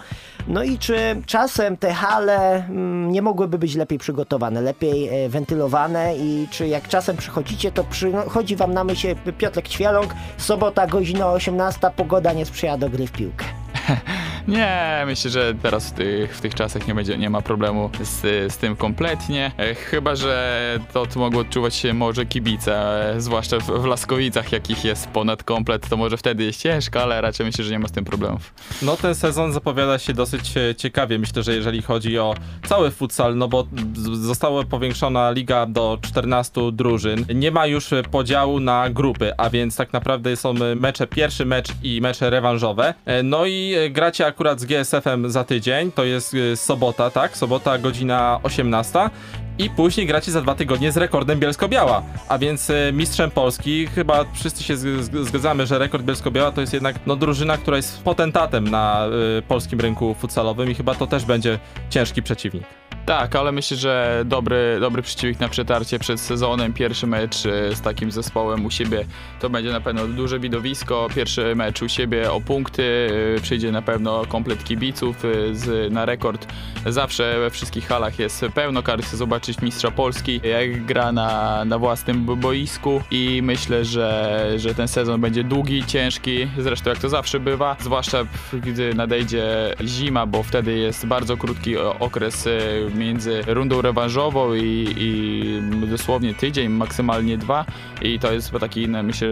No 0.48 0.62
i 0.62 0.78
czy 0.78 1.22
czasem 1.26 1.76
te 1.76 1.92
hale 1.92 2.54
mm, 2.54 3.12
nie 3.12 3.22
mogłyby 3.22 3.58
być 3.58 3.74
lepiej 3.74 3.98
przygotowane, 3.98 4.60
lepiej 4.60 5.24
e, 5.24 5.28
wentylowane 5.28 6.16
i 6.16 6.48
czy 6.50 6.68
jak 6.68 6.88
czasem 6.88 7.16
przychodzicie, 7.16 7.72
to 7.72 7.84
przychodzi 7.84 8.56
wam 8.56 8.74
na 8.74 8.84
myśl 8.84 9.14
Piotrek 9.38 9.68
Ćwieląg, 9.68 10.14
sobota 10.38 10.86
godzina 10.86 11.32
18, 11.32 11.90
pogoda 11.96 12.32
nie 12.32 12.46
sprzyja 12.46 12.78
do 12.78 12.90
gry 12.90 13.06
w 13.06 13.12
piłkę. 13.12 13.44
Nie, 14.48 15.02
myślę, 15.06 15.30
że 15.30 15.54
teraz 15.62 15.90
w 15.90 15.92
tych, 15.92 16.36
w 16.36 16.40
tych 16.40 16.54
czasach 16.54 16.88
nie, 16.88 16.94
będzie, 16.94 17.18
nie 17.18 17.30
ma 17.30 17.42
problemu 17.42 17.90
z, 18.02 18.52
z 18.52 18.56
tym 18.56 18.76
kompletnie. 18.76 19.52
E, 19.58 19.74
Chyba, 19.74 20.16
że 20.16 20.78
to 20.92 21.06
tu 21.06 21.18
mogą 21.18 21.38
odczuwać 21.38 21.74
się 21.74 21.94
może 21.94 22.26
kibice, 22.26 23.04
e, 23.14 23.20
zwłaszcza 23.20 23.58
w, 23.58 23.64
w 23.66 23.84
Laskowicach, 23.84 24.52
jakich 24.52 24.84
jest 24.84 25.08
ponad 25.08 25.42
komplet, 25.44 25.88
to 25.88 25.96
może 25.96 26.16
wtedy 26.16 26.44
jest 26.44 26.60
ciężko, 26.60 27.02
ale 27.02 27.20
raczej 27.20 27.46
myślę, 27.46 27.64
że 27.64 27.70
nie 27.70 27.78
ma 27.78 27.88
z 27.88 27.92
tym 27.92 28.04
problemów. 28.04 28.54
No 28.82 28.96
ten 28.96 29.14
sezon 29.14 29.52
zapowiada 29.52 29.98
się 29.98 30.12
dosyć 30.12 30.56
e, 30.56 30.74
ciekawie, 30.74 31.18
myślę, 31.18 31.42
że 31.42 31.54
jeżeli 31.54 31.82
chodzi 31.82 32.18
o 32.18 32.34
cały 32.64 32.90
futsal, 32.90 33.36
no 33.36 33.48
bo 33.48 33.66
została 34.12 34.64
powiększona 34.64 35.30
liga 35.30 35.66
do 35.66 35.98
14 36.02 36.72
drużyn, 36.72 37.24
nie 37.34 37.50
ma 37.50 37.66
już 37.66 37.90
podziału 38.10 38.60
na 38.60 38.90
grupy, 38.90 39.32
a 39.36 39.50
więc 39.50 39.76
tak 39.76 39.92
naprawdę 39.92 40.36
są 40.36 40.54
mecze, 40.76 41.06
pierwszy 41.06 41.44
mecz 41.46 41.68
i 41.82 42.00
mecze 42.00 42.30
rewanżowe. 42.30 42.94
No 43.24 43.46
i 43.46 43.74
gracie 43.90 44.26
akurat 44.36 44.60
z 44.60 44.64
GSF-em 44.64 45.30
za 45.30 45.44
tydzień, 45.44 45.92
to 45.92 46.04
jest 46.04 46.34
e, 46.34 46.56
sobota, 46.56 47.10
tak? 47.10 47.36
Sobota 47.36 47.78
godzina 47.78 48.40
18. 48.42 49.10
I 49.58 49.70
później 49.70 50.06
gracie 50.06 50.32
za 50.32 50.42
dwa 50.42 50.54
tygodnie 50.54 50.92
z 50.92 50.96
rekordem 50.96 51.40
Bielsko-Biała, 51.40 52.02
a 52.28 52.38
więc 52.38 52.70
e, 52.70 52.92
mistrzem 52.92 53.30
Polski. 53.30 53.86
Chyba 53.86 54.24
wszyscy 54.34 54.64
się 54.64 54.76
zgadzamy, 55.22 55.66
że 55.66 55.78
rekord 55.78 56.04
Bielsko-Biała 56.04 56.52
to 56.52 56.60
jest 56.60 56.72
jednak 56.72 56.96
no, 57.06 57.16
drużyna, 57.16 57.58
która 57.58 57.76
jest 57.76 58.02
potentatem 58.02 58.68
na 58.68 59.06
e, 59.38 59.42
polskim 59.42 59.80
rynku 59.80 60.14
futsalowym 60.14 60.70
i 60.70 60.74
chyba 60.74 60.94
to 60.94 61.06
też 61.06 61.24
będzie 61.24 61.58
ciężki 61.90 62.22
przeciwnik. 62.22 62.64
Tak, 63.06 63.36
ale 63.36 63.52
myślę, 63.52 63.76
że 63.76 64.22
dobry, 64.26 64.78
dobry 64.80 65.02
przeciwnik 65.02 65.40
na 65.40 65.48
przetarcie 65.48 65.98
przed 65.98 66.20
sezonem. 66.20 66.72
Pierwszy 66.72 67.06
mecz 67.06 67.46
e, 67.46 67.74
z 67.74 67.80
takim 67.80 68.10
zespołem 68.10 68.66
u 68.66 68.70
siebie 68.70 69.04
to 69.40 69.50
będzie 69.50 69.72
na 69.72 69.80
pewno 69.80 70.06
duże 70.06 70.40
widowisko. 70.40 71.08
Pierwszy 71.14 71.54
mecz 71.54 71.82
u 71.82 71.88
siebie 71.88 72.32
o 72.32 72.40
punkty. 72.40 73.08
e, 73.36 73.40
Przyjdzie 73.40 73.72
na 73.72 73.82
pewno 73.82 74.26
komplet 74.28 74.64
kibiców 74.64 75.24
e, 75.24 75.54
z, 75.54 75.92
na 75.92 76.04
rekord. 76.04 76.46
Zawsze 76.86 77.38
we 77.40 77.50
wszystkich 77.50 77.86
halach 77.86 78.18
jest 78.18 78.44
pełno. 78.54 78.82
Chcę 79.02 79.16
zobaczyć 79.16 79.62
mistrza 79.62 79.90
Polski, 79.90 80.40
jak 80.44 80.84
gra 80.84 81.12
na, 81.12 81.64
na 81.64 81.78
własnym 81.78 82.24
bo- 82.24 82.36
boisku 82.36 83.02
i 83.10 83.40
myślę, 83.42 83.84
że, 83.84 84.52
że 84.56 84.74
ten 84.74 84.88
sezon 84.88 85.20
będzie 85.20 85.44
długi, 85.44 85.84
ciężki. 85.84 86.48
Zresztą 86.58 86.90
jak 86.90 86.98
to 86.98 87.08
zawsze 87.08 87.40
bywa, 87.40 87.76
zwłaszcza 87.80 88.18
gdy 88.52 88.94
nadejdzie 88.94 89.74
zima, 89.84 90.26
bo 90.26 90.42
wtedy 90.42 90.78
jest 90.78 91.06
bardzo 91.06 91.36
krótki 91.36 91.76
okres 91.76 92.48
między 92.96 93.42
rundą 93.46 93.82
rewanżową 93.82 94.54
i, 94.54 94.94
i 94.96 95.86
dosłownie 95.86 96.34
tydzień, 96.34 96.68
maksymalnie 96.68 97.38
dwa 97.38 97.64
i 98.02 98.18
to 98.18 98.32
jest 98.32 98.50
taki, 98.60 98.88
myślę, 98.88 99.28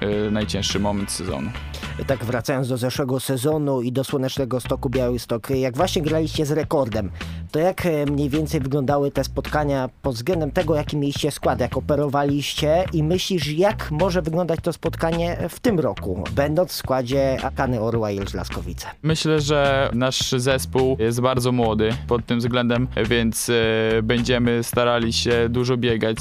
e, 0.00 0.30
najcięższy 0.30 0.80
moment 0.80 1.10
sezonu. 1.10 1.50
Tak 2.06 2.24
wracając 2.24 2.68
do 2.68 2.76
zeszłego 2.76 3.20
sezonu 3.20 3.82
i 3.82 3.92
do 3.92 4.04
Słonecznego 4.04 4.60
Stoku 4.60 4.90
Białystok, 4.90 5.50
jak 5.50 5.76
właśnie 5.76 6.02
graliście 6.02 6.46
z 6.46 6.50
rekordem, 6.50 7.10
to 7.50 7.58
jak 7.58 7.86
e, 7.86 8.06
mniej 8.06 8.28
więcej 8.28 8.60
wyglądały 8.60 9.10
te 9.10 9.24
spotkania 9.24 9.88
pod 10.02 10.14
względem 10.14 10.50
tego, 10.50 10.74
jaki 10.74 10.96
mieliście 10.96 11.30
skład, 11.30 11.60
jak 11.60 11.76
operowaliście 11.76 12.84
i 12.92 13.02
myślisz, 13.02 13.48
jak 13.48 13.90
może 13.90 14.22
wyglądać 14.22 14.60
to 14.62 14.72
spotkanie 14.72 15.36
w 15.48 15.60
tym 15.60 15.80
roku, 15.80 16.24
będąc 16.32 16.70
w 16.70 16.74
składzie 16.74 17.38
Akany 17.42 17.80
Orła 17.80 18.10
i 18.10 18.20
Laskowice? 18.34 18.86
Myślę, 19.02 19.40
że 19.40 19.90
nasz 19.92 20.30
zespół 20.30 20.96
jest 20.98 21.20
bardzo 21.20 21.52
młody 21.52 21.90
pod 22.06 22.26
tym 22.26 22.38
względem, 22.38 22.88
więc 23.08 23.48
e, 23.48 23.52
będziemy 24.02 24.62
starali 24.62 25.12
się 25.12 25.48
dużo 25.48 25.76
biegać. 25.76 26.16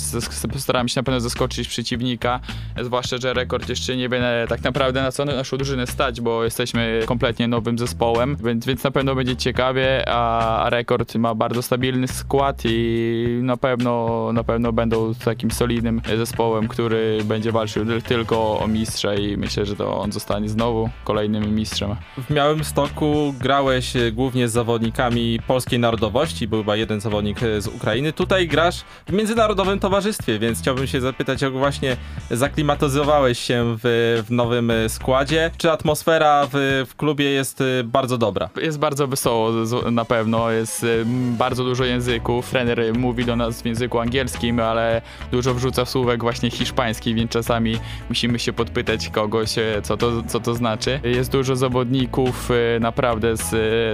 Staramy 0.57 0.89
się 0.89 0.99
na 0.99 1.03
pewno 1.03 1.19
zaskoczyć 1.19 1.67
przeciwnika, 1.67 2.39
zwłaszcza, 2.83 3.17
że 3.17 3.33
rekord 3.33 3.69
jeszcze 3.69 3.97
nie 3.97 4.09
wie 4.09 4.21
tak 4.49 4.63
naprawdę 4.63 5.01
na 5.01 5.11
co 5.11 5.25
naszą 5.25 5.57
drużynę 5.63 5.87
stać, 5.87 6.21
bo 6.21 6.43
jesteśmy 6.43 7.01
kompletnie 7.05 7.47
nowym 7.47 7.79
zespołem, 7.79 8.37
więc, 8.43 8.65
więc 8.65 8.83
na 8.83 8.91
pewno 8.91 9.15
będzie 9.15 9.35
ciekawie, 9.35 10.03
a, 10.07 10.63
a 10.63 10.69
rekord 10.69 11.15
ma 11.15 11.35
bardzo 11.35 11.61
stabilny 11.61 12.07
skład 12.07 12.61
i 12.65 13.39
na 13.41 13.57
pewno, 13.57 14.29
na 14.33 14.43
pewno 14.43 14.73
będą 14.73 15.13
takim 15.25 15.51
solidnym 15.51 16.01
zespołem, 16.17 16.67
który 16.67 17.17
będzie 17.25 17.51
walczył 17.51 17.85
tylko 18.01 18.59
o 18.59 18.67
mistrza 18.67 19.15
i 19.15 19.37
myślę, 19.37 19.65
że 19.65 19.75
to 19.75 19.99
on 19.99 20.11
zostanie 20.11 20.49
znowu 20.49 20.89
kolejnym 21.03 21.55
mistrzem. 21.55 21.95
W 22.17 22.33
Białymstoku 22.33 23.33
grałeś 23.39 23.95
e, 23.95 24.11
głównie 24.11 24.47
z 24.47 24.51
zawodnikami 24.51 25.39
polskiej 25.47 25.79
narodowości, 25.79 26.47
był 26.47 26.59
chyba 26.59 26.75
jeden 26.75 26.99
zawodnik 26.99 27.43
e, 27.43 27.61
z 27.61 27.67
Ukrainy. 27.67 28.13
Tutaj 28.13 28.47
grasz 28.47 28.83
w 29.07 29.13
międzynarodowym 29.13 29.79
towarzystwie, 29.79 30.39
więc 30.39 30.59
chciałbym 30.59 30.87
się 30.87 31.01
zapytać, 31.01 31.41
jak 31.41 31.53
właśnie 31.53 31.97
zaklimatyzowałeś 32.31 33.39
się 33.39 33.77
w, 33.83 34.23
w 34.27 34.31
nowym 34.31 34.71
e, 34.71 34.89
składzie. 34.89 35.51
Czy 35.57 35.71
atmosfera 35.71 36.47
w, 36.51 36.85
w 36.89 36.95
klubie 36.95 37.25
jest 37.25 37.61
e, 37.61 37.83
bardzo 37.83 38.17
dobra? 38.17 38.49
Jest 38.61 38.79
bardzo 38.79 39.07
wesoło 39.07 39.51
na 39.91 40.05
pewno, 40.05 40.51
jest 40.51 40.83
y, 40.83 41.03
bardzo 41.37 41.63
dużo 41.63 41.83
języków. 41.83 42.49
Trener 42.49 42.79
y, 42.79 42.93
mówi 42.93 43.25
do 43.25 43.35
nas 43.35 43.61
w 43.61 43.65
języku 43.65 43.99
angielskim, 43.99 44.59
ale 44.59 45.01
dużo 45.31 45.53
wrzuca 45.53 45.85
słówek 45.85 46.21
właśnie 46.21 46.51
hiszpański, 46.51 47.15
więc 47.15 47.31
czasami 47.31 47.77
musimy 48.09 48.39
się 48.39 48.53
podpytać 48.53 49.09
kogoś, 49.09 49.57
y, 49.57 49.81
co 49.83 49.97
to, 49.97 50.23
co 50.27 50.39
to 50.39 50.55
znaczy. 50.55 50.99
Jest 51.03 51.31
dużo 51.31 51.55
zawodników 51.55 52.51
y, 52.51 52.79
naprawdę 52.79 53.37
z, 53.37 53.49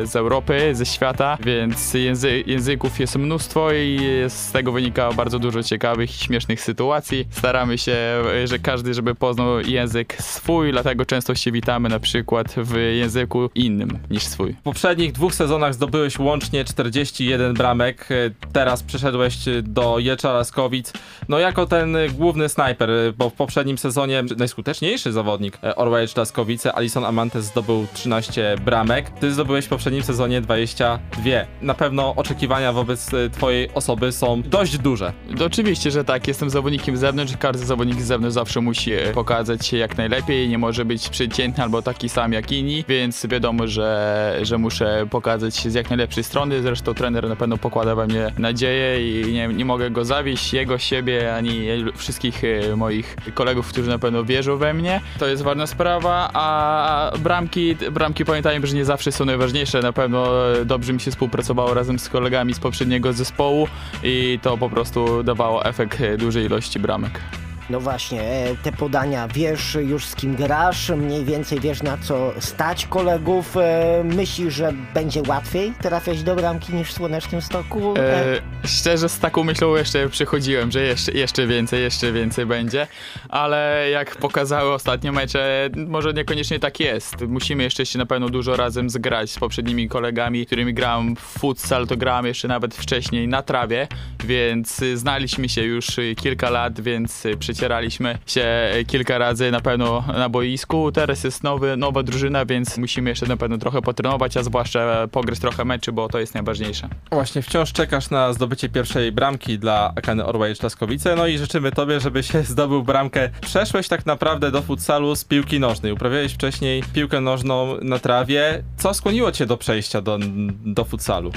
z 0.10 0.16
Europy, 0.16 0.76
ze 0.76 0.86
świata, 0.86 1.38
więc 1.46 1.94
języ 1.94 2.44
języków 2.48 3.00
jest 3.00 3.16
mnóstwo 3.16 3.74
i 3.74 4.00
z 4.28 4.52
tego 4.52 4.72
wynika 4.72 5.12
bardzo 5.12 5.40
dużo 5.40 5.64
ciekawych 5.64 6.16
i 6.16 6.24
śmiesznych 6.24 6.62
sytuacji. 6.62 7.28
Staramy 7.30 7.78
się, 7.78 7.98
y, 8.44 8.48
że 8.48 8.60
każdy, 8.60 8.94
żeby 8.94 9.16
poznał 9.16 9.60
język 9.60 10.16
swój, 10.22 10.72
dlatego 10.72 11.06
często 11.06 11.36
się 11.36 11.49
witamy 11.52 11.90
na 11.90 12.00
przykład 12.00 12.56
w 12.58 12.76
języku 12.78 13.50
innym 13.56 14.00
niż 14.10 14.24
swój. 14.24 14.54
W 14.54 14.62
poprzednich 14.62 15.12
dwóch 15.12 15.36
sezonach 15.36 15.74
zdobyłeś 15.74 16.20
łącznie 16.20 16.66
41 16.66 17.54
bramek, 17.54 18.10
teraz 18.54 18.84
przeszedłeś 18.84 19.38
do 19.64 20.00
Jelcza 20.00 20.34
Laskowic, 20.34 20.94
no 21.30 21.40
jako 21.40 21.66
ten 21.66 21.98
główny 22.18 22.50
snajper, 22.50 22.90
bo 23.18 23.30
w 23.30 23.34
poprzednim 23.34 23.78
sezonie 23.78 24.24
najskuteczniejszy 24.38 25.12
zawodnik 25.12 25.58
Jelcz 26.00 26.16
Laskowice, 26.16 26.74
Alison 26.74 27.06
Amantes 27.06 27.46
zdobył 27.46 27.88
13 27.94 28.56
bramek, 28.66 29.10
ty 29.10 29.34
zdobyłeś 29.34 29.66
w 29.66 29.70
poprzednim 29.70 30.04
sezonie 30.04 30.42
22. 30.42 31.24
Na 31.62 31.74
pewno 31.74 32.16
oczekiwania 32.16 32.74
wobec 32.74 33.10
twojej 33.32 33.70
osoby 33.74 34.12
są 34.12 34.42
dość 34.42 34.78
duże. 34.78 35.14
Oczywiście, 35.46 35.92
że 35.92 36.04
tak, 36.04 36.28
jestem 36.28 36.50
zawodnikiem 36.50 36.98
z 36.98 37.00
zewnątrz, 37.00 37.34
każdy 37.40 37.66
zawodnik 37.66 38.02
z 38.02 38.06
zewnątrz 38.06 38.34
zawsze 38.34 38.62
musi 38.62 38.92
pokazać 39.14 39.66
się 39.66 39.78
jak 39.78 39.98
najlepiej, 39.98 40.50
nie 40.50 40.58
może 40.58 40.86
być 40.86 41.10
przeciętny 41.40 41.64
albo 41.64 41.82
taki 41.82 42.10
sam 42.10 42.34
jak 42.34 42.52
inni, 42.52 42.86
więc 42.88 43.26
wiadomo, 43.26 43.68
że, 43.68 44.40
że 44.42 44.58
muszę 44.58 45.08
pokazać 45.10 45.56
się 45.56 45.70
z 45.70 45.74
jak 45.74 45.90
najlepszej 45.90 46.24
strony, 46.24 46.62
zresztą 46.62 46.94
trener 46.94 47.30
na 47.30 47.36
pewno 47.36 47.58
pokłada 47.58 47.96
we 47.96 48.08
mnie 48.08 48.32
nadzieję 48.38 49.10
i 49.22 49.34
nie, 49.34 49.48
nie 49.48 49.66
mogę 49.66 49.92
go 49.92 50.06
zawieść, 50.06 50.54
jego, 50.54 50.78
siebie, 50.78 51.36
ani 51.36 51.68
wszystkich 51.96 52.44
e, 52.44 52.76
moich 52.76 53.16
kolegów, 53.34 53.68
którzy 53.68 53.90
na 53.90 54.00
pewno 54.00 54.24
wierzą 54.24 54.58
we 54.58 54.74
mnie. 54.74 55.02
To 55.20 55.28
jest 55.28 55.44
ważna 55.44 55.68
sprawa, 55.68 56.30
a 56.34 57.12
bramki, 57.20 57.76
bramki 57.92 58.26
pamiętajmy, 58.26 58.68
że 58.68 58.76
nie 58.76 58.86
zawsze 58.86 59.12
są 59.12 59.26
najważniejsze, 59.26 59.82
na 59.82 59.94
pewno 59.94 60.28
dobrze 60.66 60.94
mi 60.94 61.00
się 61.00 61.12
współpracowało 61.12 61.74
razem 61.74 62.00
z 62.00 62.10
kolegami 62.10 62.54
z 62.54 62.60
poprzedniego 62.60 63.14
zespołu 63.14 63.68
i 64.04 64.40
to 64.42 64.58
po 64.58 64.70
prostu 64.70 65.24
dawało 65.24 65.66
efekt 65.66 66.00
dużej 66.18 66.46
ilości 66.46 66.80
bramek. 66.80 67.22
No 67.70 67.80
właśnie, 67.80 68.22
e, 68.22 68.56
te 68.64 68.72
podania, 68.72 69.28
wiesz 69.28 69.76
już 69.76 70.06
z 70.06 70.16
kim 70.16 70.36
grasz, 70.36 70.90
mniej 70.90 71.26
więcej 71.26 71.60
wiesz 71.60 71.84
na 71.84 71.98
co 71.98 72.32
stać 72.40 72.86
kolegów, 72.86 73.58
e, 73.58 74.02
myślisz, 74.04 74.54
że 74.54 74.74
będzie 74.94 75.22
łatwiej 75.28 75.74
trafiać 75.82 76.24
do 76.24 76.36
bramki 76.36 76.74
niż 76.74 76.90
w 76.90 76.94
Słonecznym 76.94 77.42
Stoku? 77.42 77.94
E, 77.98 78.20
E, 78.20 78.42
szczerze 78.68 79.10
z 79.10 79.20
taką 79.20 79.44
myślą 79.44 79.76
jeszcze 79.76 80.10
przychodziłem, 80.10 80.72
że 80.72 80.82
jeszcze, 80.82 81.12
jeszcze 81.12 81.48
więcej, 81.48 81.82
jeszcze 81.82 82.12
więcej 82.12 82.46
będzie, 82.46 82.88
ale 83.30 83.90
jak 83.92 84.16
pokazały 84.16 84.74
ostatnie 84.74 85.12
mecze, 85.12 85.70
może 85.88 86.14
niekoniecznie 86.14 86.60
tak 86.60 86.80
jest. 86.80 87.16
Musimy 87.28 87.64
jeszcze 87.64 87.86
się 87.86 88.00
na 88.00 88.06
pewno 88.06 88.30
dużo 88.30 88.56
razem 88.56 88.90
zgrać 88.90 89.32
z 89.32 89.40
poprzednimi 89.40 89.90
kolegami, 89.90 90.46
którymi 90.46 90.74
grałem 90.74 91.16
w 91.16 91.20
futsal, 91.20 91.88
to 91.88 91.98
grałem 91.98 92.26
jeszcze 92.26 92.48
nawet 92.48 92.76
wcześniej 92.76 93.28
na 93.28 93.42
trawie, 93.42 93.88
więc 94.26 94.82
znaliśmy 94.94 95.50
się 95.50 95.62
już 95.64 95.88
kilka 96.16 96.50
lat, 96.50 96.82
więc 96.82 97.26
y, 97.26 97.38
przecieraliśmy 97.60 98.18
się 98.26 98.48
kilka 98.88 99.18
razy 99.18 99.52
na 99.52 99.62
pewno 99.62 100.04
na 100.08 100.30
boisku. 100.30 100.92
Teraz 100.92 101.24
jest 101.24 101.44
nowy, 101.44 101.78
nowa 101.78 102.04
drużyna, 102.04 102.46
więc 102.46 102.78
musimy 102.78 103.10
jeszcze 103.10 103.26
na 103.26 103.38
pewno 103.38 103.58
trochę 103.58 103.82
potrenować, 103.82 104.38
a 104.38 104.44
zwłaszcza 104.44 105.08
pogryźć 105.12 105.42
trochę 105.42 105.66
meczy, 105.66 105.92
bo 105.92 106.10
to 106.10 106.20
jest 106.20 106.34
najważniejsze. 106.34 106.90
Właśnie, 107.12 107.42
wciąż 107.42 107.74
czekasz 107.74 108.10
na 108.10 108.34
zdobycie 108.34 108.70
pierwszej 108.70 109.12
bramki 109.12 109.60
dla 109.60 109.94
Akany 109.96 110.26
Orła 110.26 110.48
Jelcz 110.48 110.64
Laskowice, 110.64 111.16
no 111.16 111.28
i 111.28 111.38
życzymy 111.38 111.72
tobie, 111.72 112.00
żeby 112.00 112.24
się 112.24 112.44
zdobył 112.54 112.84
bramkę. 112.84 113.30
Przeszłeś 113.42 113.88
tak 113.88 114.06
naprawdę 114.06 114.52
do 114.52 114.62
futsalu 114.62 115.16
z 115.16 115.24
piłki 115.24 115.60
nożnej, 115.60 115.92
uprawiałeś 115.92 116.34
wcześniej 116.34 116.84
piłkę 116.94 117.22
nożną 117.22 117.78
na 117.82 118.00
trawie. 118.00 118.64
Co 118.78 118.94
skłoniło 118.94 119.32
cię 119.32 119.46
do 119.46 119.58
przejścia 119.58 120.02
do, 120.02 120.20
do 120.66 120.86
futsalu? 120.86 121.32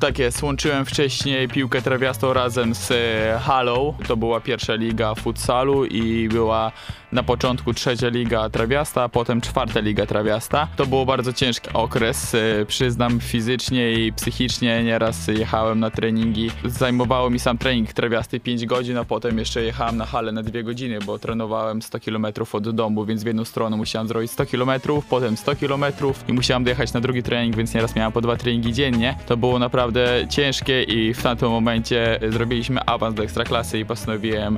Tak 0.00 0.18
jest, 0.18 0.42
łączyłem 0.42 0.84
wcześniej 0.84 1.48
piłkę 1.48 1.82
trawiastą 1.82 2.32
razem 2.32 2.74
z 2.74 2.90
e, 2.90 3.38
halą. 3.38 3.94
To 4.08 4.16
była 4.16 4.40
pierwsza 4.40 4.74
liga 4.74 5.14
futsalu 5.14 5.84
i 5.84 6.28
była 6.28 6.72
na 7.12 7.22
początku 7.22 7.74
trzecia 7.74 8.08
liga 8.08 8.50
trawiasta, 8.50 9.02
a 9.02 9.08
potem 9.08 9.40
czwarta 9.40 9.80
liga 9.80 10.06
trawiasta. 10.06 10.68
To 10.76 10.86
był 10.86 11.06
bardzo 11.06 11.32
ciężki 11.32 11.70
okres, 11.74 12.34
e, 12.34 12.66
przyznam 12.66 13.20
fizycznie 13.20 13.92
i 13.92 14.12
psychicznie. 14.12 14.84
Nieraz 14.84 15.28
jechałem 15.28 15.80
na 15.80 15.90
treningi. 15.90 16.50
Zajmowało 16.64 17.30
mi 17.30 17.38
sam 17.38 17.58
trening 17.58 17.92
trawiasty 17.92 18.40
5 18.40 18.66
godzin, 18.66 18.98
a 18.98 19.04
potem 19.04 19.38
jeszcze 19.38 19.62
jechałem 19.62 19.96
na 19.96 20.06
halę 20.06 20.32
na 20.32 20.42
2 20.42 20.62
godziny, 20.62 20.98
bo 21.06 21.18
trenowałem 21.18 21.82
100 21.82 22.00
km 22.00 22.26
od 22.52 22.70
domu, 22.70 23.04
więc 23.04 23.22
w 23.22 23.26
jedną 23.26 23.44
stronę 23.44 23.76
musiałem 23.76 24.08
zrobić 24.08 24.30
100 24.30 24.46
km, 24.46 24.70
potem 25.10 25.36
100 25.36 25.56
km 25.56 25.84
i 26.28 26.32
musiałem 26.32 26.64
dojechać 26.64 26.92
na 26.92 27.00
drugi 27.00 27.22
trening, 27.22 27.56
więc 27.56 27.74
nieraz 27.74 27.96
miałem 27.96 28.12
po 28.12 28.20
dwa 28.20 28.36
treningi 28.36 28.72
dziennie. 28.72 29.16
To 29.26 29.36
było 29.36 29.58
naprawdę 29.58 29.85
ciężkie 30.28 30.82
i 30.82 31.14
w 31.14 31.22
tamtym 31.22 31.50
momencie 31.50 32.18
zrobiliśmy 32.28 32.80
awans 32.86 33.14
do 33.14 33.22
ekstraklasy 33.22 33.78
i 33.78 33.84
postanowiłem 33.84 34.56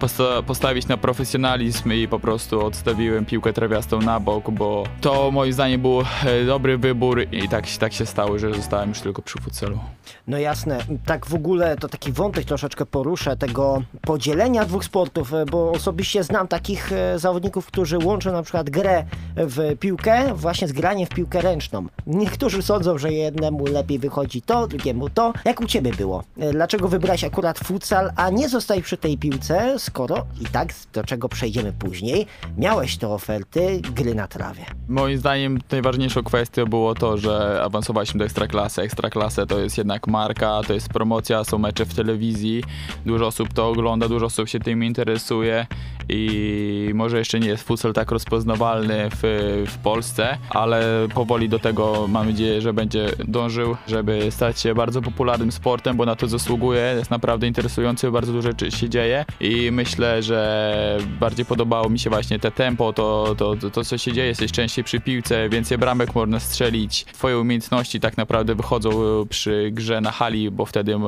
posta- 0.00 0.42
postawić 0.42 0.88
na 0.88 0.96
profesjonalizm 0.96 1.92
i 1.92 2.08
po 2.08 2.20
prostu 2.20 2.64
odstawiłem 2.64 3.24
piłkę 3.24 3.52
trawiastą 3.52 4.00
na 4.00 4.20
bok, 4.20 4.50
bo 4.50 4.84
to 5.00 5.30
moim 5.30 5.52
zdaniem 5.52 5.80
był 5.80 6.00
e, 6.00 6.44
dobry 6.44 6.78
wybór 6.78 7.26
i 7.32 7.48
tak, 7.48 7.64
tak 7.78 7.92
się 7.92 8.06
stało, 8.06 8.38
że 8.38 8.54
zostałem 8.54 8.88
już 8.88 9.00
tylko 9.00 9.22
przy 9.22 9.40
futsalu. 9.40 9.78
No 10.26 10.38
jasne, 10.38 10.78
tak 11.06 11.26
w 11.26 11.34
ogóle 11.34 11.76
to 11.76 11.88
taki 11.88 12.12
wątek 12.12 12.44
troszeczkę 12.44 12.86
poruszę 12.86 13.36
tego 13.36 13.82
podzielenia 14.00 14.64
dwóch 14.64 14.84
sportów, 14.84 15.34
e, 15.34 15.46
bo 15.46 15.70
osobiście 15.70 16.22
znam 16.24 16.48
takich 16.48 16.92
e, 16.92 17.18
zawodników, 17.18 17.66
którzy 17.66 17.98
łączą 17.98 18.32
na 18.32 18.42
przykład 18.42 18.70
grę 18.70 19.04
w 19.36 19.78
piłkę 19.80 20.34
właśnie 20.34 20.68
z 20.68 20.72
graniem 20.72 21.06
w 21.06 21.10
piłkę 21.10 21.40
ręczną. 21.40 21.86
Niektórzy 22.06 22.62
sądzą, 22.62 22.98
że 22.98 23.12
jednemu 23.12 23.66
lepiej 23.66 23.98
wychodzi 23.98 24.42
to, 24.42 24.65
drugiemu 24.66 25.10
to. 25.10 25.32
Jak 25.44 25.60
u 25.60 25.66
ciebie 25.66 25.92
było? 25.92 26.24
E, 26.38 26.52
Dlaczego 26.52 26.88
wybrałeś 26.88 27.24
akurat 27.24 27.58
futsal, 27.58 28.12
a 28.16 28.30
nie 28.30 28.48
zostać 28.48 28.82
przy 28.82 28.96
tej 28.96 29.18
piłce, 29.18 29.78
skoro 29.78 30.26
i 30.40 30.44
tak, 30.46 30.68
do 30.92 31.04
czego 31.04 31.28
przejdziemy 31.28 31.72
później, 31.72 32.26
miałeś 32.58 32.96
te 32.96 33.08
oferty 33.08 33.80
gry 33.94 34.14
na 34.14 34.28
trawie? 34.28 34.64
Moim 34.88 35.18
zdaniem 35.18 35.58
najważniejszą 35.70 36.22
kwestią 36.22 36.64
było 36.66 36.94
to, 36.94 37.18
że 37.18 37.62
awansowaliśmy 37.64 38.18
do 38.18 38.24
ekstraklasy. 38.24 38.82
Ekstraklasę 38.82 39.46
to 39.46 39.58
jest 39.58 39.78
jednak 39.78 40.06
marka, 40.06 40.60
to 40.66 40.72
jest 40.74 40.88
promocja, 40.88 41.44
są 41.44 41.58
mecze 41.58 41.86
w 41.86 41.94
telewizji, 41.94 42.64
dużo 43.06 43.26
osób 43.26 43.52
to 43.52 43.68
ogląda, 43.68 44.08
dużo 44.08 44.26
osób 44.26 44.48
się 44.48 44.60
tym 44.60 44.84
interesuje 44.84 45.66
i 46.08 46.90
może 46.94 47.18
jeszcze 47.18 47.40
nie 47.40 47.48
jest 47.48 47.62
futsal 47.62 47.92
tak 47.92 48.10
rozpoznawalny 48.10 49.08
w, 49.10 49.22
w 49.66 49.78
Polsce, 49.78 50.38
ale 50.50 51.08
powoli 51.14 51.48
do 51.48 51.58
tego 51.58 52.06
mam 52.08 52.26
nadzieję, 52.26 52.60
że 52.60 52.72
będzie 52.72 53.10
dążył, 53.28 53.76
żeby 53.88 54.30
stać 54.30 54.60
się 54.60 54.74
bardzo 54.74 55.02
popularnym 55.02 55.52
sportem, 55.52 55.96
bo 55.96 56.06
na 56.06 56.16
to 56.16 56.28
zasługuje, 56.28 56.94
jest 56.98 57.10
naprawdę 57.10 57.46
interesujący, 57.46 58.10
bardzo 58.10 58.32
dużo 58.32 58.48
rzeczy 58.48 58.70
się 58.70 58.88
dzieje 58.88 59.24
i 59.40 59.70
myślę, 59.72 60.22
że 60.22 60.98
bardziej 61.20 61.46
podobało 61.46 61.88
mi 61.88 61.98
się 61.98 62.10
właśnie 62.10 62.38
te 62.38 62.50
tempo, 62.50 62.92
to, 62.92 63.34
to, 63.38 63.56
to, 63.56 63.70
to 63.70 63.84
co 63.84 63.98
się 63.98 64.12
dzieje, 64.12 64.28
jesteś 64.28 64.52
częściej 64.52 64.84
przy 64.84 65.00
piłce, 65.00 65.48
więcej 65.48 65.78
bramek 65.78 66.14
można 66.14 66.40
strzelić, 66.40 67.04
twoje 67.04 67.38
umiejętności 67.38 68.00
tak 68.00 68.16
naprawdę 68.16 68.54
wychodzą 68.54 68.90
przy 69.28 69.70
grze 69.72 70.00
na 70.00 70.10
hali, 70.10 70.50
bo 70.50 70.66
wtedy 70.66 70.94
e, 70.94 70.98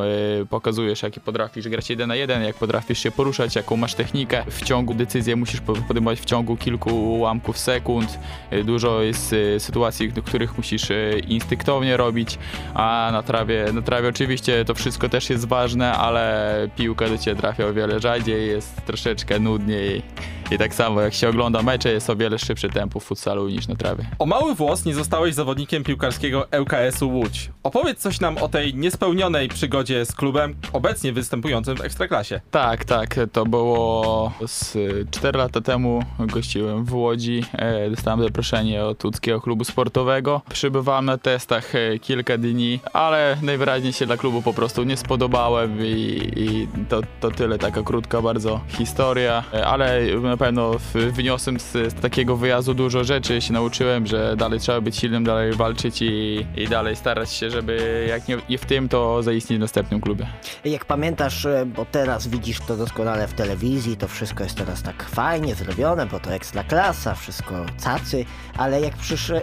pokazujesz, 0.47 1.03
jaki 1.03 1.21
potrafisz 1.21 1.69
grać 1.69 1.91
jeden 1.91 2.09
na 2.09 2.15
jeden, 2.15 2.43
jak 2.43 2.57
potrafisz 2.57 2.99
się 2.99 3.11
poruszać, 3.11 3.57
jaką 3.57 3.77
masz 3.77 3.95
technikę. 3.95 4.45
W 4.51 4.65
ciągu 4.65 4.88
decyzję 4.95 5.37
musisz 5.37 5.61
po- 5.61 5.73
podejmować 5.73 6.21
w 6.21 6.25
ciągu 6.25 6.57
kilku 6.57 6.91
ułamków 7.15 7.59
sekund. 7.59 8.19
E, 8.51 8.65
Dużo 8.65 9.03
jest 9.03 9.35
e, 9.57 9.61
sytuacji, 9.61 10.13
do 10.13 10.23
których 10.23 10.57
musisz 10.57 10.91
e, 10.91 11.19
instynktownie 11.19 11.97
robić, 11.97 12.39
a 12.75 13.09
na 13.13 13.23
trawie, 13.23 13.67
na 13.73 13.83
trawie 13.83 14.09
oczywiście 14.09 14.65
to 14.65 14.75
wszystko 14.75 15.09
też 15.09 15.31
jest 15.31 15.45
ważne, 15.49 15.93
ale 15.93 16.69
piłka 16.77 17.09
do 17.09 17.19
ciebie 17.19 17.41
trafia 17.41 17.67
o 17.67 17.73
wiele 17.73 18.01
rzadziej, 18.01 18.49
jest 18.49 18.85
troszeczkę 18.87 19.39
nudniej. 19.39 20.03
I 20.51 20.59
tak 20.59 20.75
samo 20.75 21.01
jak 21.01 21.15
się 21.15 21.29
ogląda 21.29 21.63
mecze, 21.63 21.93
jest 21.93 22.11
o 22.11 22.17
wiele 22.17 22.39
szybszy 22.39 22.69
tempo 22.69 23.01
w 23.01 23.05
futsalu 23.05 23.49
niż 23.49 23.69
na 23.69 23.77
trawie. 23.77 24.05
O 24.19 24.27
mały 24.27 24.55
włos 24.55 24.85
nie 24.85 24.95
zostałeś 24.95 25.35
zawodnikiem 25.35 25.85
piłkarskiego 25.85 26.47
ŁKS-u 26.61 27.11
Łódź. 27.11 27.51
Opowiedz 27.63 27.99
coś 27.99 28.21
nam 28.21 28.39
o 28.39 28.49
tej 28.49 28.75
niespełnionej 28.75 29.49
przygodzie 29.49 30.05
z 30.05 30.13
klubem 30.13 30.55
obecnie 30.73 31.13
występującym 31.13 31.77
w 31.77 31.81
Ekstraklasie. 31.81 32.41
Tak, 32.51 32.85
tak, 32.85 33.17
to 33.33 33.47
było 33.47 34.33
z 34.47 34.77
4 35.11 35.39
lata 35.39 35.61
temu. 35.61 36.03
Gościłem 36.19 36.85
w 36.85 36.95
Łodzi, 36.95 37.45
e, 37.53 37.91
dostałem 37.91 38.23
zaproszenie 38.23 38.85
od 38.85 39.05
łódzkiego 39.05 39.41
klubu 39.41 39.65
sportowego. 39.65 40.43
Przybywałem 40.51 41.05
na 41.05 41.19
testach 41.19 41.75
e, 41.75 41.99
kilka 41.99 42.39
dni, 42.39 42.81
ale 42.93 43.37
najwyraźniej 43.43 43.93
się 43.93 44.07
dla 44.07 44.17
klubu 44.17 44.43
po 44.43 44.53
prostu 44.53 44.83
nie 44.83 44.97
spodobałem 44.97 45.79
i, 45.81 46.31
i 46.37 46.69
to, 46.89 47.01
to 47.21 47.31
tyle, 47.31 47.59
taka 47.59 47.83
krótka 47.83 48.23
bardzo 48.23 48.61
historia, 48.69 49.45
E, 49.55 49.67
ale 49.67 50.01
pewno 50.39 50.71
wyniosłem 50.95 51.61
z, 51.61 51.73
z 51.73 51.95
takiego 51.95 52.37
wyjazdu 52.37 52.75
dużo 52.75 53.05
rzeczy, 53.05 53.41
się 53.41 53.53
nauczyłem, 53.53 54.07
że 54.07 54.37
dalej 54.37 54.61
trzeba 54.61 54.81
być 54.81 54.97
silnym, 54.97 55.25
dalej 55.25 55.53
walczyć 55.53 56.03
i, 56.03 56.47
i 56.57 56.69
dalej 56.69 56.97
starać 56.97 57.33
się, 57.33 57.51
żeby 57.51 58.07
jak 58.09 58.29
nie, 58.29 58.39
nie 58.49 58.59
w 58.59 58.65
tym, 58.65 58.89
to 58.89 59.23
zaistnieć 59.23 59.59
w 59.59 59.61
następnym 59.61 60.01
klubie. 60.01 60.27
Jak 60.65 60.85
pamiętasz, 60.85 61.47
e, 61.47 61.67
bo 61.67 61.85
teraz 61.85 62.29
widzisz 62.29 62.61
to 62.61 62.77
doskonale 62.77 63.29
w 63.29 63.35
telewizji, 63.35 63.97
to 63.97 64.09
wszystko 64.09 64.45
jest 64.45 64.57
teraz 64.57 64.83
tak 64.83 65.03
fajnie 65.03 65.55
zrobione, 65.55 66.07
bo 66.07 66.21
to 66.21 66.33
ekstra 66.33 66.65
klasa, 66.65 67.15
wszystko 67.15 67.67
cacy, 67.85 68.25
ale 68.57 68.81
jak 68.81 68.95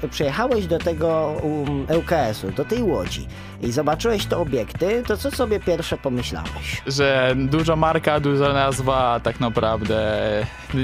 przyjechałeś 0.10 0.68
do 0.68 0.80
tego 0.80 1.36
um, 1.44 1.88
ŁKS-u, 1.98 2.52
do 2.52 2.66
tej 2.66 2.84
łodzi 2.84 3.28
i 3.62 3.72
zobaczyłeś 3.72 4.26
te 4.26 4.38
obiekty, 4.38 5.04
to 5.08 5.18
co 5.18 5.32
sobie 5.32 5.60
pierwsze 5.60 5.98
pomyślałeś? 5.98 6.82
że 6.88 7.36
duża 7.38 7.76
marka, 7.76 8.20
duża 8.20 8.54
nazwa, 8.54 9.20
tak 9.24 9.40
naprawdę 9.40 10.06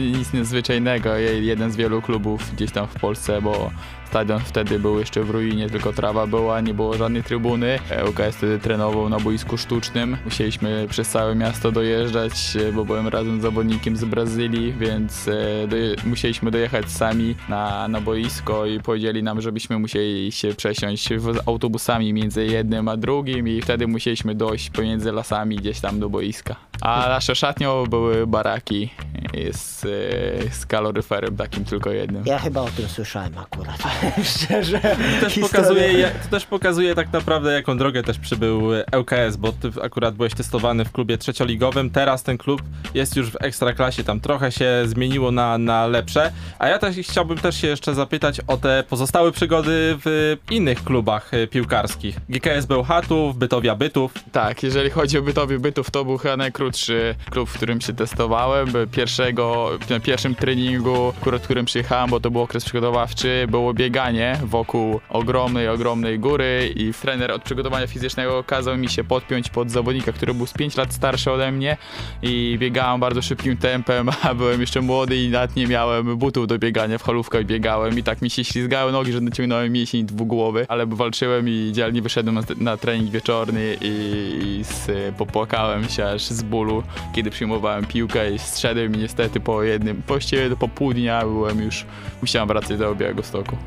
nic 0.01 0.34
nadzwyczajnego. 0.34 1.15
Je- 1.15 1.41
Jeden 1.41 1.72
z 1.72 1.75
wielu 1.75 2.01
klubów 2.01 2.51
gdzieś 2.55 2.72
tam 2.72 2.88
w 2.88 2.93
Polsce, 3.00 3.41
bo 3.41 3.72
stadion 4.10 4.39
wtedy 4.39 4.79
był 4.79 5.00
jeszcze 5.00 5.24
w 5.24 5.29
ruinie, 5.29 5.70
tylko 5.70 5.93
trawa 5.93 6.27
była, 6.27 6.62
nie 6.62 6.74
było 6.74 6.98
żadnej 6.98 7.24
trybuny. 7.24 7.79
ŁKS 8.10 8.36
wtedy 8.36 8.60
trenował 8.60 9.10
na 9.10 9.20
boisku 9.20 9.58
sztucznym. 9.58 10.17
Musieliśmy 10.25 10.88
przez 10.89 11.10
całe 11.10 11.36
miasto 11.36 11.72
dojeżdżać, 11.72 12.58
e, 12.70 12.72
bo 12.74 12.86
byłem 12.86 13.08
razem 13.08 13.39
z 13.39 13.41
zawodnikiem 13.41 13.96
z 13.98 14.05
Brazylii, 14.05 14.74
więc 14.79 15.27
e, 15.27 15.34
doje- 15.67 15.96
musieliśmy 16.05 16.51
dojechać 16.51 16.89
sami 16.91 17.36
na, 17.50 17.88
na 17.88 18.01
boisko 18.01 18.65
i 18.65 18.79
powiedzieli 18.79 19.24
nam, 19.24 19.41
żebyśmy 19.41 19.79
musieli 19.79 20.31
się 20.31 20.53
przesiąść 20.55 21.10
autobusami 21.46 22.13
między 22.13 22.46
jednym 22.46 22.88
a 22.88 22.98
drugim 22.98 23.48
i 23.48 23.62
wtedy 23.62 23.88
musieliśmy 23.88 24.36
dojść 24.36 24.70
pomiędzy 24.70 25.12
lasami 25.12 25.55
gdzieś 25.55 25.79
tam 25.79 26.00
do 26.00 26.10
boiska. 26.10 26.55
A 26.81 27.09
nasze 27.09 27.35
szatnią 27.35 27.85
były 27.85 28.27
baraki 28.27 28.89
z, 29.51 29.85
e, 29.85 30.53
z 30.53 30.65
kaloryferem 30.65 31.38
takim 31.38 31.65
tylko 31.65 31.91
jednym. 31.91 32.23
Ja 32.25 32.39
chyba 32.39 32.61
o 32.61 32.67
tym 32.67 32.89
słyszałem 32.89 33.38
akurat. 33.38 33.77
Szczerze. 34.35 34.81
To 35.21 35.25
też, 35.25 35.39
pokazuje, 35.39 36.11
to 36.23 36.29
też 36.29 36.45
pokazuje 36.45 36.95
tak 36.95 37.13
naprawdę, 37.13 37.53
jaką 37.53 37.77
drogę 37.77 38.03
też 38.03 38.19
przybył 38.19 38.61
ŁKS, 39.00 39.38
bo 39.38 39.51
ty 39.51 39.71
akurat 39.81 40.15
byłeś 40.15 40.33
testowany 40.33 40.85
w 40.85 40.91
klubie 40.91 41.17
trzecioligowym, 41.17 41.89
teraz 41.89 42.23
ten 42.23 42.38
klub 42.38 42.61
jest 42.93 43.15
już 43.15 43.31
w 43.31 43.35
ekstraklasie, 43.41 44.03
tam 44.03 44.19
trochę 44.19 44.51
się 44.51 44.83
zmieniło 44.85 45.31
na, 45.31 45.57
na 45.57 45.88
lepsze, 45.88 46.31
a 46.59 46.67
ja 46.67 46.79
też 46.79 46.95
chciałbym 46.95 47.38
też 47.38 47.61
się 47.61 47.67
jeszcze 47.67 47.95
zapytać 47.95 48.39
o 48.47 48.57
te 48.57 48.83
pozostałe 48.89 49.31
przygody 49.31 49.97
w 50.05 50.38
innych 50.51 50.83
klubach 50.83 51.33
e, 51.33 51.47
piłkarskich. 51.47 52.17
GKS 52.29 52.65
Bełchatów, 52.65 53.38
Bytowia 53.38 53.75
Bytów, 53.75 54.13
Tak, 54.31 54.63
jeżeli 54.63 54.89
chodzi 54.89 55.17
o 55.17 55.21
bytowi 55.21 55.59
bytów, 55.59 55.91
to 55.91 56.05
był 56.05 56.17
chyba 56.17 56.38
najkrótszy 56.38 56.70
klub, 57.29 57.49
w 57.49 57.53
którym 57.53 57.81
się 57.81 57.93
testowałem. 57.93 58.67
Pierwszego, 58.91 59.69
na 59.89 59.99
pierwszym 59.99 60.35
treningu, 60.35 61.13
akurat 61.21 61.41
którym 61.41 61.65
przyjechałem, 61.65 62.09
bo 62.09 62.19
to 62.19 62.31
był 62.31 62.41
okres 62.41 62.65
przygotowawczy, 62.65 63.47
było 63.49 63.73
bieganie 63.73 64.39
wokół 64.43 64.99
ogromnej, 65.10 65.67
ogromnej 65.67 66.19
góry 66.19 66.73
i 66.75 66.93
trener 66.93 67.31
od 67.31 67.43
przygotowania 67.43 67.88
fizycznego 67.88 68.43
kazał 68.43 68.77
mi 68.77 68.89
się 68.89 69.03
podpiąć 69.03 69.49
pod 69.49 69.71
zawodnika, 69.71 70.12
który 70.12 70.34
był 70.34 70.47
z 70.47 70.53
5 70.53 70.75
lat 70.75 70.93
starszy 70.93 71.31
ode 71.31 71.51
mnie 71.51 71.77
i 72.21 72.57
biegałem 72.60 72.99
bardzo 72.99 73.21
szybkim 73.21 73.57
tempem, 73.57 74.10
a 74.23 74.34
byłem 74.34 74.62
jeszcze 74.62 74.81
młody 74.81 75.17
i 75.17 75.29
nawet 75.29 75.55
nie 75.55 75.67
miałem 75.67 76.17
butów 76.17 76.47
do 76.47 76.60
biegania, 76.60 76.97
w 76.97 77.03
halówkach 77.03 77.45
biegałem 77.45 77.99
i 77.99 78.03
tak 78.03 78.21
mi 78.21 78.29
się 78.29 78.43
ślizgały 78.43 78.91
nogi, 78.91 79.12
że 79.12 79.21
naciągnąłem 79.21 79.71
mięsień 79.71 80.05
dwugłowy, 80.05 80.65
ale 80.69 80.86
walczyłem 80.86 81.49
i 81.49 81.69
dzielnie 81.73 82.01
wyszedłem 82.01 82.36
na, 82.36 82.41
na 82.57 82.77
trening 82.77 83.12
wieczorny 83.12 83.77
i, 83.81 83.88
i 84.43 84.63
z, 84.63 85.15
popłakałem 85.15 85.89
się 85.89 86.05
aż 86.05 86.27
z 86.27 86.43
bólu, 86.51 86.83
kiedy 87.15 87.29
przyjmowałem 87.29 87.85
piłkę 87.85 88.31
i 88.31 88.39
strzedłem 88.39 88.95
i 88.95 88.97
niestety 88.97 89.39
po 89.39 89.63
jednym, 89.63 90.01
właściwie 90.07 90.55
po 90.55 90.67
pół 90.67 90.93
dnia 90.93 91.21
byłem 91.21 91.61
już, 91.61 91.85
musiałem 92.21 92.47
wracać 92.47 92.77
do 92.77 92.95
Białego 92.95 93.23
Stoku. 93.23 93.57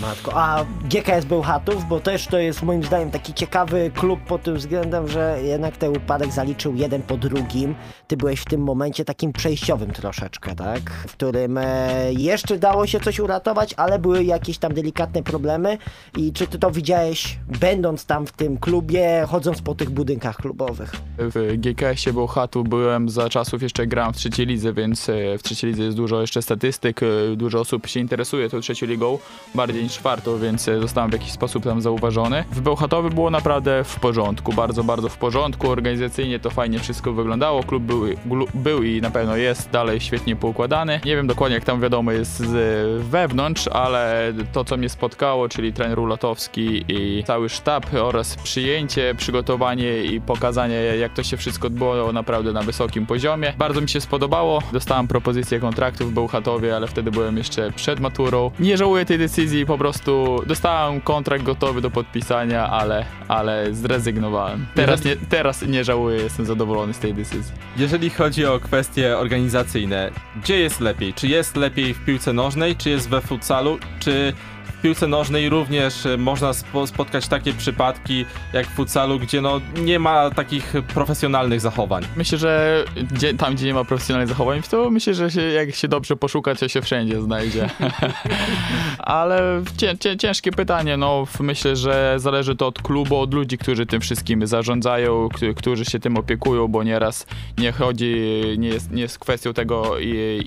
Matko, 0.00 0.32
a 0.34 0.64
GKS 0.84 1.24
Bełchatów, 1.24 1.88
bo 1.88 2.00
też 2.00 2.26
to 2.26 2.38
jest 2.38 2.62
moim 2.62 2.84
zdaniem 2.84 3.10
taki 3.10 3.34
ciekawy 3.34 3.90
klub 3.94 4.20
pod 4.20 4.42
tym 4.42 4.56
względem, 4.56 5.08
że 5.08 5.38
jednak 5.42 5.76
ten 5.76 5.96
upadek 5.96 6.32
zaliczył 6.32 6.74
jeden 6.74 7.02
po 7.02 7.16
drugim. 7.16 7.74
Ty 8.06 8.16
byłeś 8.16 8.40
w 8.40 8.44
tym 8.44 8.60
momencie 8.60 9.04
takim 9.04 9.32
przejściowym 9.32 9.90
troszeczkę, 9.90 10.54
tak? 10.56 10.90
W 10.90 11.12
którym 11.12 11.58
e, 11.58 12.12
jeszcze 12.12 12.58
dało 12.58 12.86
się 12.86 13.00
coś 13.00 13.18
uratować, 13.20 13.74
ale 13.76 13.98
były 13.98 14.24
jakieś 14.24 14.58
tam 14.58 14.74
delikatne 14.74 15.22
problemy. 15.22 15.78
I 16.16 16.32
czy 16.32 16.46
ty 16.46 16.58
to 16.58 16.70
widziałeś, 16.70 17.38
będąc 17.60 18.06
tam 18.06 18.26
w 18.26 18.32
tym 18.32 18.58
klubie, 18.58 19.24
chodząc 19.28 19.62
po 19.62 19.74
tych 19.74 19.90
budynkach 19.90 20.36
klubowych? 20.36 20.92
W 21.18 21.56
GKS-ie 21.56 22.12
Bełchatu 22.14 22.64
byłem 22.64 23.08
za 23.08 23.28
czasów 23.28 23.62
jeszcze 23.62 23.86
grałem 23.86 24.12
w 24.12 24.16
trzeciej 24.16 24.46
lidze, 24.46 24.72
więc 24.72 25.08
e, 25.08 25.38
w 25.38 25.42
trzeciej 25.42 25.70
lidze 25.70 25.82
jest 25.82 25.96
dużo 25.96 26.20
jeszcze 26.20 26.42
statystyk, 26.42 27.02
e, 27.02 27.06
dużo 27.36 27.60
osób 27.60 27.86
się 27.86 28.00
interesuje 28.00 28.50
tą 28.50 28.60
trzecią 28.60 28.86
ligą, 28.86 29.18
bardziej 29.54 29.89
czwartą, 29.90 30.38
więc 30.38 30.68
e, 30.68 30.80
zostałem 30.80 31.10
w 31.10 31.12
jakiś 31.12 31.32
sposób 31.32 31.64
tam 31.64 31.80
zauważony. 31.80 32.44
W 32.52 32.60
Bełchatowie 32.60 33.10
było 33.10 33.30
naprawdę 33.30 33.84
w 33.84 34.00
porządku, 34.00 34.52
bardzo, 34.52 34.84
bardzo 34.84 35.08
w 35.08 35.16
porządku, 35.16 35.70
organizacyjnie 35.70 36.38
to 36.40 36.50
fajnie 36.50 36.78
wszystko 36.78 37.12
wyglądało, 37.12 37.62
klub 37.62 37.82
był, 37.82 38.04
był 38.54 38.82
i 38.82 39.00
na 39.00 39.10
pewno 39.10 39.36
jest 39.36 39.70
dalej 39.70 40.00
świetnie 40.00 40.36
poukładany. 40.36 41.00
Nie 41.04 41.16
wiem 41.16 41.26
dokładnie 41.26 41.54
jak 41.54 41.64
tam 41.64 41.80
wiadomo 41.80 42.12
jest 42.12 42.38
z 42.38 43.02
wewnątrz, 43.02 43.68
ale 43.68 44.32
to 44.52 44.64
co 44.64 44.76
mnie 44.76 44.88
spotkało, 44.88 45.48
czyli 45.48 45.72
trener 45.72 45.98
Ulatowski 45.98 46.84
i 46.88 47.24
cały 47.26 47.48
sztab 47.48 47.86
oraz 48.02 48.36
przyjęcie, 48.36 49.14
przygotowanie 49.16 50.04
i 50.04 50.20
pokazanie 50.20 50.74
jak 50.74 51.12
to 51.12 51.22
się 51.22 51.36
wszystko 51.36 51.66
odbyło 51.66 52.12
naprawdę 52.12 52.52
na 52.52 52.62
wysokim 52.62 53.06
poziomie. 53.06 53.52
Bardzo 53.58 53.80
mi 53.80 53.88
się 53.88 54.00
spodobało. 54.00 54.62
Dostałem 54.72 55.08
propozycję 55.08 55.60
kontraktu 55.60 56.06
w 56.06 56.12
Bełchatowie, 56.12 56.76
ale 56.76 56.86
wtedy 56.86 57.10
byłem 57.10 57.36
jeszcze 57.36 57.72
przed 57.72 58.00
maturą. 58.00 58.50
Nie 58.60 58.76
żałuję 58.76 59.04
tej 59.04 59.18
decyzji, 59.18 59.66
po 59.66 59.78
prostu 59.80 60.42
dostałem 60.46 61.00
kontrakt 61.00 61.44
gotowy 61.44 61.80
do 61.80 61.90
podpisania, 61.90 62.68
ale, 62.68 63.04
ale 63.28 63.74
zrezygnowałem. 63.74 64.66
Teraz 64.74 65.04
nie, 65.04 65.16
teraz 65.16 65.62
nie 65.62 65.84
żałuję, 65.84 66.22
jestem 66.22 66.46
zadowolony 66.46 66.94
z 66.94 66.98
tej 66.98 67.14
decyzji. 67.14 67.52
Jeżeli 67.76 68.10
chodzi 68.10 68.46
o 68.46 68.60
kwestie 68.60 69.18
organizacyjne, 69.18 70.10
gdzie 70.42 70.58
jest 70.58 70.80
lepiej? 70.80 71.14
Czy 71.14 71.28
jest 71.28 71.56
lepiej 71.56 71.94
w 71.94 72.04
piłce 72.04 72.32
nożnej, 72.32 72.76
czy 72.76 72.90
jest 72.90 73.08
we 73.08 73.20
futsalu, 73.20 73.78
czy 74.00 74.32
w 74.80 74.82
piłce 74.82 75.06
nożnej 75.06 75.48
również 75.48 76.06
e, 76.06 76.16
można 76.16 76.52
spo, 76.52 76.86
spotkać 76.86 77.28
takie 77.28 77.52
przypadki 77.52 78.24
jak 78.52 78.66
w 78.66 78.70
futsalu, 78.70 79.18
gdzie 79.18 79.40
no 79.40 79.60
nie 79.82 79.98
ma 79.98 80.30
takich 80.30 80.72
profesjonalnych 80.94 81.60
zachowań. 81.60 82.04
Myślę, 82.16 82.38
że 82.38 82.84
gdzie, 83.12 83.34
tam, 83.34 83.54
gdzie 83.54 83.66
nie 83.66 83.74
ma 83.74 83.84
profesjonalnych 83.84 84.28
zachowań, 84.28 84.62
to 84.70 84.90
myślę, 84.90 85.14
że 85.14 85.30
się, 85.30 85.40
jak 85.42 85.74
się 85.74 85.88
dobrze 85.88 86.16
poszuka, 86.16 86.54
to 86.54 86.68
się 86.68 86.82
wszędzie 86.82 87.20
znajdzie. 87.20 87.70
Ale 88.98 89.62
cię, 89.76 89.98
cię, 89.98 90.16
ciężkie 90.16 90.52
pytanie, 90.52 90.96
no 90.96 91.26
myślę, 91.40 91.76
że 91.76 92.14
zależy 92.16 92.56
to 92.56 92.66
od 92.66 92.82
klubu, 92.82 93.16
od 93.16 93.34
ludzi, 93.34 93.58
którzy 93.58 93.86
tym 93.86 94.00
wszystkim 94.00 94.46
zarządzają, 94.46 95.28
którzy 95.56 95.84
się 95.84 95.98
tym 95.98 96.16
opiekują, 96.16 96.68
bo 96.68 96.82
nieraz 96.82 97.26
nie 97.58 97.72
chodzi, 97.72 98.16
nie 98.58 98.68
jest, 98.68 98.90
nie 98.90 99.02
jest 99.02 99.18
kwestią 99.18 99.52
tego, 99.52 99.98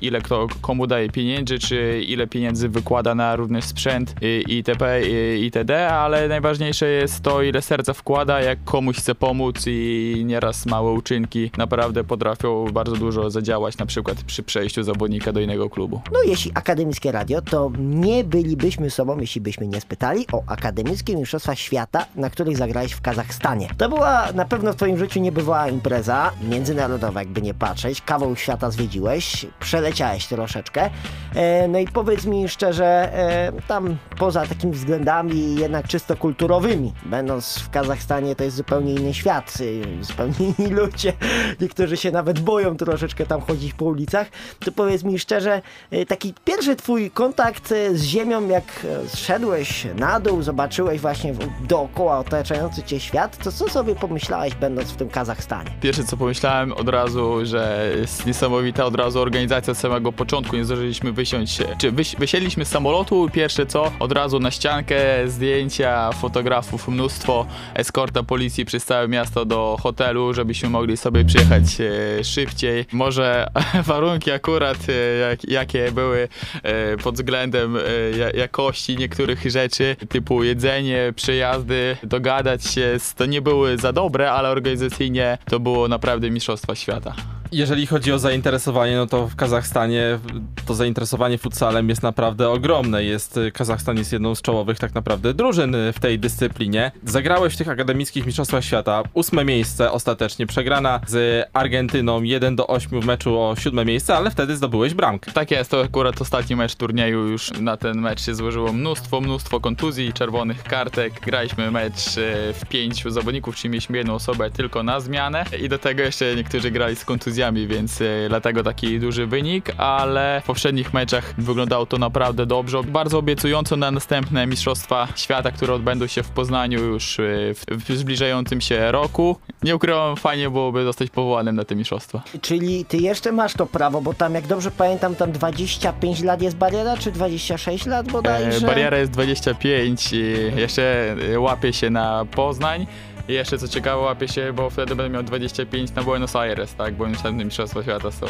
ile 0.01 0.21
kto 0.21 0.47
komu 0.61 0.87
daje 0.87 1.09
pieniędzy, 1.09 1.59
czy 1.59 2.01
ile 2.07 2.27
pieniędzy 2.27 2.69
wykłada 2.69 3.15
na 3.15 3.35
równy 3.35 3.61
sprzęt 3.61 4.15
itp. 4.47 5.01
itd., 5.39 5.89
ale 5.89 6.27
najważniejsze 6.27 6.87
jest 6.87 7.21
to, 7.21 7.41
ile 7.41 7.61
serca 7.61 7.93
wkłada, 7.93 8.41
jak 8.41 8.63
komuś 8.63 8.97
chce 8.97 9.15
pomóc 9.15 9.63
i 9.67 10.23
nieraz 10.25 10.65
małe 10.65 10.91
uczynki 10.91 11.51
naprawdę 11.57 12.03
potrafią 12.03 12.65
bardzo 12.71 12.95
dużo 12.95 13.29
zadziałać, 13.29 13.77
na 13.77 13.85
przykład 13.85 14.23
przy 14.23 14.43
przejściu 14.43 14.83
zawodnika 14.83 15.31
do 15.31 15.39
innego 15.39 15.69
klubu. 15.69 16.01
No 16.11 16.19
jeśli 16.25 16.51
akademickie 16.53 17.11
radio, 17.11 17.41
to 17.41 17.71
nie 17.79 18.23
bylibyśmy 18.23 18.89
sobą, 18.89 19.19
jeśli 19.19 19.41
byśmy 19.41 19.67
nie 19.67 19.81
spytali 19.81 20.25
o 20.31 20.43
akademickie 20.47 21.15
mistrzostwa 21.15 21.55
świata, 21.55 22.05
na 22.15 22.29
których 22.29 22.57
zagrałeś 22.57 22.91
w 22.91 23.01
Kazachstanie. 23.01 23.69
To 23.77 23.89
była 23.89 24.31
na 24.31 24.45
pewno 24.45 24.73
w 24.73 24.75
twoim 24.75 24.97
życiu 24.97 25.19
niebywała 25.19 25.69
impreza, 25.69 26.31
międzynarodowa 26.49 27.19
jakby 27.19 27.41
nie 27.41 27.53
patrzeć, 27.53 28.01
kawał 28.01 28.35
świata 28.35 28.71
zwiedziłeś, 28.71 29.45
przeleciałeś 29.59 30.27
troszeczkę. 30.27 30.89
E, 31.35 31.67
no 31.67 31.79
i 31.79 31.87
powiedz 31.87 32.25
mi 32.25 32.49
szczerze, 32.49 32.85
e, 32.85 33.51
tam 33.67 33.97
poza 34.17 34.45
takimi 34.45 34.73
względami 34.73 35.55
jednak 35.55 35.87
czysto 35.87 36.15
kulturowymi, 36.15 36.93
będąc 37.05 37.59
w 37.59 37.69
Kazachstanie 37.69 38.35
to 38.35 38.43
jest 38.43 38.57
zupełnie 38.57 38.93
inny 38.93 39.13
świat, 39.13 39.53
y, 39.61 40.03
zupełnie 40.03 40.35
inni 40.57 40.69
ludzie, 40.69 41.13
niektórzy 41.61 41.97
się 41.97 42.11
nawet 42.11 42.39
boją 42.39 42.77
troszeczkę 42.77 43.25
tam 43.25 43.41
chodzić 43.41 43.73
po 43.73 43.85
ulicach, 43.85 44.27
to 44.59 44.71
powiedz 44.71 45.03
mi 45.03 45.19
szczerze, 45.19 45.61
y, 45.93 46.05
taki 46.05 46.33
pierwszy 46.45 46.75
twój 46.75 47.11
kontakt 47.11 47.71
y, 47.71 47.97
z 47.97 48.03
ziemią, 48.03 48.47
jak 48.47 48.63
zszedłeś 49.07 49.87
na 49.95 50.19
dół, 50.19 50.41
zobaczyłeś 50.41 51.01
właśnie 51.01 51.33
dookoła 51.67 52.19
otaczający 52.19 52.83
cię 52.83 52.99
świat, 52.99 53.37
to 53.43 53.51
co 53.51 53.69
sobie 53.69 53.95
pomyślałeś 53.95 54.55
będąc 54.55 54.91
w 54.91 54.95
tym 54.95 55.09
Kazachstanie? 55.09 55.69
Pierwsze 55.81 56.03
co 56.03 56.17
pomyślałem 56.17 56.71
od 56.71 56.89
razu, 56.89 57.45
że 57.45 57.91
jest 57.99 58.25
niesamowita 58.25 58.85
od 58.85 58.95
razu 58.95 59.21
organizacja 59.21 59.71
od 59.71 59.77
samego 59.77 60.11
początku, 60.11 60.55
nie 60.55 60.65
zdążyliśmy 60.65 61.11
wysiąść, 61.11 61.61
czy 61.77 61.91
wysiedliśmy 61.91 62.65
z 62.65 62.67
samolotu, 62.67 63.29
pierwsze 63.33 63.65
co, 63.65 63.91
od 64.03 64.11
razu 64.11 64.39
na 64.39 64.51
ściankę 64.51 64.95
zdjęcia 65.27 66.11
fotografów, 66.11 66.87
mnóstwo, 66.87 67.45
eskorta 67.73 68.23
policji 68.23 68.65
przez 68.65 68.85
całe 68.85 69.07
miasto 69.07 69.45
do 69.45 69.77
hotelu, 69.81 70.33
żebyśmy 70.33 70.69
mogli 70.69 70.97
sobie 70.97 71.25
przyjechać 71.25 71.63
e, 71.81 72.23
szybciej. 72.23 72.85
Może 72.91 73.47
warunki 73.85 74.31
akurat, 74.31 74.77
e, 74.89 75.17
jak, 75.17 75.43
jakie 75.43 75.91
były 75.91 76.27
e, 76.63 76.97
pod 76.97 77.15
względem 77.15 77.77
ja- 78.17 78.31
jakości 78.31 78.97
niektórych 78.97 79.51
rzeczy, 79.51 79.95
typu 80.09 80.43
jedzenie, 80.43 81.13
przejazdy, 81.15 81.97
dogadać 82.03 82.65
się, 82.65 82.97
to 83.15 83.25
nie 83.25 83.41
były 83.41 83.77
za 83.77 83.93
dobre, 83.93 84.31
ale 84.31 84.49
organizacyjnie 84.49 85.37
to 85.45 85.59
było 85.59 85.87
naprawdę 85.87 86.29
mistrzostwa 86.29 86.75
świata. 86.75 87.15
Jeżeli 87.53 87.87
chodzi 87.87 88.11
o 88.11 88.19
zainteresowanie, 88.19 88.95
no 88.95 89.07
to 89.07 89.27
w 89.27 89.35
Kazachstanie 89.35 90.19
to 90.65 90.73
zainteresowanie 90.73 91.37
futsalem 91.37 91.89
jest 91.89 92.03
naprawdę 92.03 92.49
ogromne. 92.49 93.03
Jest, 93.03 93.39
Kazachstan 93.53 93.97
jest 93.97 94.13
jedną 94.13 94.35
z 94.35 94.41
czołowych 94.41 94.79
tak 94.79 94.95
naprawdę 94.95 95.33
drużyn 95.33 95.75
w 95.93 95.99
tej 95.99 96.19
dyscyplinie. 96.19 96.91
Zagrałeś 97.03 97.53
w 97.53 97.57
tych 97.57 97.69
akademickich 97.69 98.25
mistrzostwach 98.25 98.63
świata. 98.63 99.03
Ósme 99.13 99.45
miejsce 99.45 99.91
ostatecznie, 99.91 100.47
przegrana 100.47 100.99
z 101.07 101.47
Argentyną 101.53 102.21
1 102.21 102.55
do 102.55 102.67
8 102.67 103.01
w 103.01 103.05
meczu 103.05 103.41
o 103.41 103.55
siódme 103.55 103.85
miejsce, 103.85 104.15
ale 104.15 104.31
wtedy 104.31 104.55
zdobyłeś 104.55 104.93
bramkę. 104.93 105.31
Tak 105.31 105.51
jest, 105.51 105.71
to 105.71 105.81
akurat 105.81 106.21
ostatni 106.21 106.55
mecz 106.55 106.75
turnieju, 106.75 107.27
już 107.27 107.51
na 107.51 107.77
ten 107.77 108.01
mecz 108.01 108.21
się 108.21 108.35
złożyło 108.35 108.73
mnóstwo, 108.73 109.21
mnóstwo 109.21 109.59
kontuzji, 109.59 110.13
czerwonych 110.13 110.63
kartek. 110.63 111.13
Graliśmy 111.25 111.71
mecz 111.71 112.17
e, 112.17 112.53
w 112.53 112.65
pięciu 112.69 113.09
zawodników, 113.09 113.55
czyli 113.55 113.69
mieliśmy 113.69 113.97
jedną 113.97 114.13
osobę 114.13 114.51
tylko 114.51 114.83
na 114.83 114.99
zmianę 114.99 115.45
i 115.61 115.69
do 115.69 115.79
tego 115.79 116.01
jeszcze 116.01 116.35
niektórzy 116.35 116.71
grali 116.71 116.95
z 116.95 117.05
kontuzjami, 117.05 117.42
więc 117.51 118.01
e, 118.01 118.05
dlatego 118.29 118.63
taki 118.63 118.99
duży 118.99 119.27
wynik, 119.27 119.71
ale 119.77 120.41
w 120.43 120.47
poprzednich 120.47 120.93
meczach 120.93 121.33
wyglądało 121.37 121.85
to 121.85 121.97
naprawdę 121.97 122.45
dobrze. 122.45 122.83
Bardzo 122.83 123.17
obiecująco 123.17 123.75
na 123.77 123.91
następne 123.91 124.47
Mistrzostwa 124.47 125.07
Świata, 125.15 125.51
które 125.51 125.73
odbędą 125.73 126.07
się 126.07 126.23
w 126.23 126.29
Poznaniu 126.29 126.83
już 126.83 127.19
e, 127.19 127.23
w, 127.53 127.97
zbliżającym 127.97 128.61
się 128.61 128.91
roku. 128.91 129.37
Nie 129.63 129.75
ukrywam, 129.75 130.15
fajnie 130.15 130.49
byłoby 130.49 130.83
zostać 130.83 131.09
powołanym 131.09 131.55
na 131.55 131.63
te 131.63 131.75
mistrzostwa. 131.75 132.21
Czyli 132.41 132.85
ty 132.85 132.97
jeszcze 132.97 133.31
masz 133.31 133.53
to 133.53 133.65
prawo, 133.65 134.01
bo 134.01 134.13
tam 134.13 134.35
jak 134.35 134.47
dobrze 134.47 134.71
pamiętam, 134.71 135.15
tam 135.15 135.31
25 135.31 136.23
lat 136.23 136.41
jest 136.41 136.57
bariera, 136.57 136.97
czy 136.97 137.11
26 137.11 137.85
lat 137.85 138.03
E, 138.07 138.11
bodajże? 138.11 138.67
Bariera 138.67 138.97
jest 138.97 139.11
25 139.11 140.13
i 140.13 140.33
jeszcze 140.55 141.15
e, 141.33 141.39
łapie 141.39 141.73
się 141.73 141.89
na 141.89 142.25
Poznań. 142.25 142.87
I 143.27 143.33
jeszcze 143.33 143.57
co 143.57 143.67
ciekawe, 143.67 144.01
łapie 144.01 144.27
się, 144.27 144.53
bo 144.53 144.69
wtedy 144.69 144.95
będę 144.95 145.09
miał 145.09 145.23
25 145.23 145.95
na 145.95 146.03
Buenos 146.03 146.35
Aires, 146.35 146.75
tak? 146.75 146.95
Bo 146.95 147.07
następne 147.07 147.45
Mistrzostwa 147.45 147.83
Świata 147.83 148.11
są, 148.11 148.25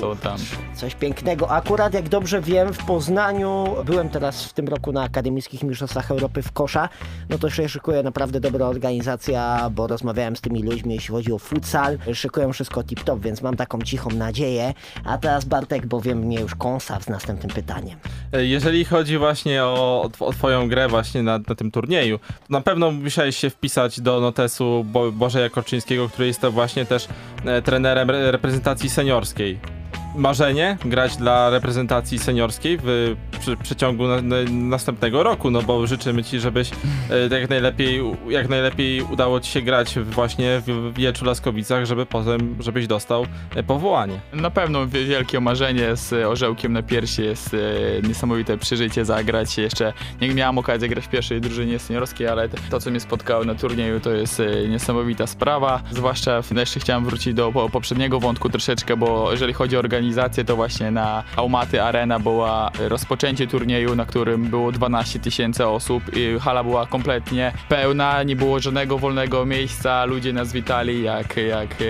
są 0.00 0.16
tam. 0.16 0.38
Coś 0.74 0.94
pięknego. 0.94 1.50
Akurat 1.50 1.94
jak 1.94 2.08
dobrze 2.08 2.40
wiem, 2.40 2.72
w 2.72 2.84
Poznaniu 2.84 3.76
byłem 3.84 4.08
teraz 4.08 4.44
w 4.44 4.52
tym 4.52 4.68
roku 4.68 4.92
na 4.92 5.02
Akademickich 5.02 5.62
Mistrzostwach 5.62 6.10
Europy 6.10 6.42
w 6.42 6.52
Kosza. 6.52 6.88
No 7.28 7.38
to 7.38 7.50
się 7.50 7.68
szykuje 7.68 8.02
naprawdę 8.02 8.40
dobra 8.40 8.66
organizacja, 8.66 9.70
bo 9.70 9.86
rozmawiałem 9.86 10.36
z 10.36 10.40
tymi 10.40 10.62
ludźmi, 10.62 10.94
jeśli 10.94 11.14
chodzi 11.14 11.32
o 11.32 11.38
futsal. 11.38 11.98
Szykują 12.14 12.52
wszystko 12.52 12.80
tip-top, 12.80 13.20
więc 13.20 13.42
mam 13.42 13.56
taką 13.56 13.82
cichą 13.82 14.10
nadzieję. 14.10 14.74
A 15.04 15.18
teraz 15.18 15.44
Bartek, 15.44 15.86
bowiem 15.86 16.18
mnie 16.18 16.40
już 16.40 16.54
kąsa 16.54 17.00
z 17.00 17.08
następnym 17.08 17.50
pytaniem. 17.50 17.98
Jeżeli 18.32 18.84
chodzi 18.84 19.18
właśnie 19.18 19.64
o, 19.64 20.10
o 20.20 20.32
twoją 20.32 20.68
grę 20.68 20.88
właśnie 20.88 21.22
na, 21.22 21.38
na 21.38 21.54
tym 21.54 21.70
turnieju, 21.70 22.18
to 22.18 22.46
na 22.50 22.60
pewno 22.60 22.90
musiałeś 22.90 23.36
się 23.36 23.50
wpisać 23.50 24.00
do 24.00 24.25
notesu 24.26 24.84
Bo, 24.84 25.12
Bożeja 25.12 25.50
Korczyńskiego, 25.50 26.08
który 26.08 26.26
jest 26.26 26.40
to 26.40 26.52
właśnie 26.52 26.86
też 26.86 27.08
e, 27.44 27.62
trenerem 27.62 28.10
re, 28.10 28.30
reprezentacji 28.32 28.90
seniorskiej. 28.90 29.75
Marzenie 30.16 30.78
grać 30.84 31.16
dla 31.16 31.50
reprezentacji 31.50 32.18
seniorskiej 32.18 32.78
w 32.82 33.14
przeciągu 33.62 34.06
na, 34.08 34.22
na, 34.22 34.36
następnego 34.50 35.22
roku, 35.22 35.50
no 35.50 35.62
bo 35.62 35.86
życzymy 35.86 36.24
ci, 36.24 36.40
żebyś 36.40 36.70
e, 37.32 37.38
jak 37.40 37.50
najlepiej, 37.50 38.00
jak 38.28 38.48
najlepiej 38.48 39.02
udało 39.02 39.40
ci 39.40 39.50
się 39.50 39.62
grać 39.62 39.98
właśnie 39.98 40.62
w, 40.66 40.92
w 40.94 40.98
Jelczu 40.98 41.24
Laskowicach, 41.24 41.84
żeby 41.84 42.06
potem, 42.06 42.56
żebyś 42.60 42.86
dostał 42.86 43.26
e, 43.56 43.62
powołanie. 43.62 44.20
Na 44.32 44.50
pewno 44.50 44.86
wi- 44.86 45.06
wielkie 45.06 45.40
marzenie 45.40 45.96
z 45.96 46.12
e, 46.12 46.28
orzełkiem 46.28 46.72
na 46.72 46.82
piersi 46.82 47.22
jest 47.22 47.56
niesamowite 48.08 48.58
przeżycie 48.58 49.04
zagrać. 49.04 49.58
Jeszcze 49.58 49.92
nie 50.20 50.34
miałem 50.34 50.58
okazji 50.58 50.88
grać 50.88 51.04
w 51.04 51.08
pierwszej 51.08 51.40
drużynie 51.40 51.78
seniorskiej, 51.78 52.28
ale 52.28 52.48
to, 52.70 52.80
co 52.80 52.90
mnie 52.90 53.00
spotkało 53.00 53.44
na 53.44 53.54
turnieju, 53.54 54.00
to 54.00 54.10
jest 54.10 54.42
niesamowita 54.68 55.26
sprawa. 55.26 55.82
Zwłaszcza 55.90 56.42
w- 56.42 56.56
jeszcze 56.56 56.80
chciałem 56.80 57.04
wrócić 57.04 57.34
do 57.34 57.52
po, 57.52 57.68
poprzedniego 57.68 58.20
wątku 58.20 58.48
troszeczkę, 58.48 58.96
bo 58.96 59.32
jeżeli 59.32 59.52
chodzi 59.52 59.76
o 59.76 59.78
organizację, 59.78 60.05
to 60.46 60.56
właśnie 60.56 60.90
na 60.90 61.22
Aumaty 61.36 61.82
Arena 61.82 62.18
była 62.18 62.70
rozpoczęcie 62.78 63.46
turnieju, 63.46 63.96
na 63.96 64.06
którym 64.06 64.44
było 64.44 64.72
12 64.72 65.18
tysięcy 65.18 65.66
osób 65.66 66.02
i 66.16 66.38
hala 66.40 66.64
była 66.64 66.86
kompletnie 66.86 67.52
pełna, 67.68 68.22
nie 68.22 68.36
było 68.36 68.60
żadnego 68.60 68.98
wolnego 68.98 69.46
miejsca, 69.46 70.04
ludzie 70.04 70.32
nas 70.32 70.52
witali 70.52 71.02
jak, 71.02 71.36
jak 71.36 71.72
e, 71.72 71.84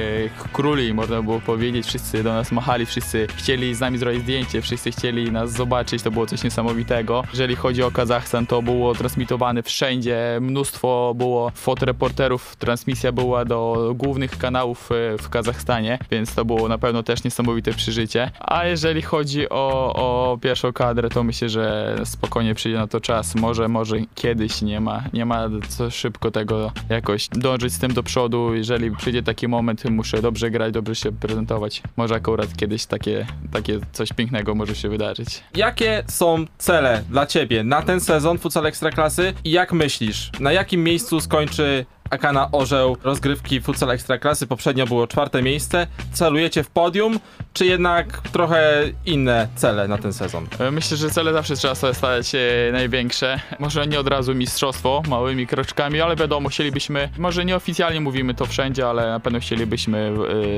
króli, 0.52 0.94
można 0.94 1.22
było 1.22 1.40
powiedzieć, 1.40 1.87
wszyscy 1.87 2.22
do 2.22 2.33
nas 2.33 2.52
machali, 2.52 2.87
wszyscy 2.87 3.26
chcieli 3.37 3.74
z 3.74 3.81
nami 3.81 3.98
zrobić 3.98 4.22
zdjęcie, 4.22 4.62
wszyscy 4.62 4.90
chcieli 4.90 5.33
nas 5.33 5.52
zobaczyć, 5.52 6.02
to 6.02 6.11
było 6.11 6.26
coś 6.26 6.44
niesamowitego. 6.44 7.22
Jeżeli 7.31 7.57
chodzi 7.57 7.83
o 7.83 7.90
Kazachstan, 7.90 8.46
to 8.46 8.62
było 8.62 8.94
transmitowane 8.94 9.62
wszędzie, 9.62 10.38
mnóstwo 10.40 11.14
było 11.16 11.50
fotoreporterów, 11.55 12.57
transmisja 12.57 13.12
była 13.12 13.44
do 13.44 13.92
głównych 13.94 14.38
kanałów 14.38 14.92
e, 14.92 15.18
w 15.18 15.29
Kazachstanie, 15.29 15.98
więc 16.11 16.35
to 16.35 16.44
było 16.44 16.68
na 16.68 16.79
pewno 16.79 17.02
też 17.02 17.24
niesamowite 17.24 17.72
przeżycie. 17.72 18.06
A 18.40 18.64
jeżeli 18.64 19.03
chodzi 19.03 19.49
o, 19.49 19.92
o 19.95 20.38
pierwszą 20.38 20.73
kadrę, 20.73 21.09
to 21.09 21.25
myślę, 21.25 21.49
że 21.49 21.97
spokojnie 22.05 22.55
przyjdzie 22.55 22.79
na 22.79 22.87
to 22.87 23.01
czas. 23.01 23.35
Może, 23.35 23.69
może 23.69 23.97
kiedyś 24.14 24.62
nie 24.62 24.81
ma, 24.81 25.05
nie 25.12 25.27
ma 25.27 25.49
co 25.69 25.90
szybko 25.90 26.31
tego 26.31 26.73
jakoś 26.88 27.29
dążyć 27.29 27.73
z 27.73 27.79
tym 27.79 27.95
do 27.95 28.03
przodu. 28.03 28.55
Jeżeli 28.55 28.90
przyjdzie 28.90 29.23
taki 29.23 29.49
moment, 29.49 29.85
muszę 29.90 30.23
dobrze 30.23 30.51
grać, 30.51 30.73
dobrze 30.73 30.95
się 30.95 31.12
prezentować. 31.12 31.83
Może 31.97 32.14
akurat 32.14 32.57
kiedyś 32.57 32.87
takie, 32.87 33.27
takie 33.53 33.81
coś 33.92 34.12
pięknego 34.12 34.55
może 34.55 34.75
się 34.75 34.88
wydarzyć. 34.88 35.42
Jakie 35.55 36.05
są 36.07 36.45
cele 36.59 37.03
dla 37.11 37.27
ciebie 37.27 37.64
na 37.64 37.83
ten 37.83 38.01
sezon 38.01 38.38
futsal 38.38 38.66
Ekstraklasy 38.66 39.35
i 39.45 39.51
jak 39.51 39.73
myślisz, 39.73 40.31
na 40.40 40.53
jakim 40.53 40.85
miejscu 40.85 41.21
skończy 41.21 41.87
Akana 42.11 42.51
Orzeł 42.53 42.97
rozgrywki 43.05 43.61
futsal 43.61 43.90
ekstraklasy. 43.90 44.47
Poprzednio 44.47 44.87
było 44.87 45.07
czwarte 45.07 45.42
miejsce. 45.42 45.87
Celujecie 46.12 46.62
w 46.64 46.71
podium, 46.71 47.21
czy 47.53 47.66
jednak 47.66 48.21
trochę 48.33 48.83
inne 49.07 49.49
cele 49.55 49.88
na 49.88 49.99
ten 49.99 50.12
sezon? 50.12 50.47
E, 50.59 50.71
Myślę, 50.71 50.97
że 50.97 51.11
cele 51.11 51.33
zawsze 51.33 51.57
trzeba 51.57 51.75
sobie 51.75 51.95
stawiać 51.95 52.35
e, 52.35 52.38
największe. 52.73 53.40
Może 53.59 53.87
nie 53.87 54.01
od 54.01 54.09
razu 54.09 54.35
mistrzostwo, 54.35 55.03
małymi 55.09 55.47
kroczkami, 55.47 56.01
ale 56.01 56.16
wiadomo, 56.16 56.49
chcielibyśmy, 56.49 57.09
może 57.19 57.45
nieoficjalnie 57.45 58.01
mówimy 58.01 58.35
to 58.35 58.47
wszędzie, 58.47 58.88
ale 58.88 59.11
na 59.11 59.21
pewno 59.21 59.40
chcielibyśmy 59.40 60.12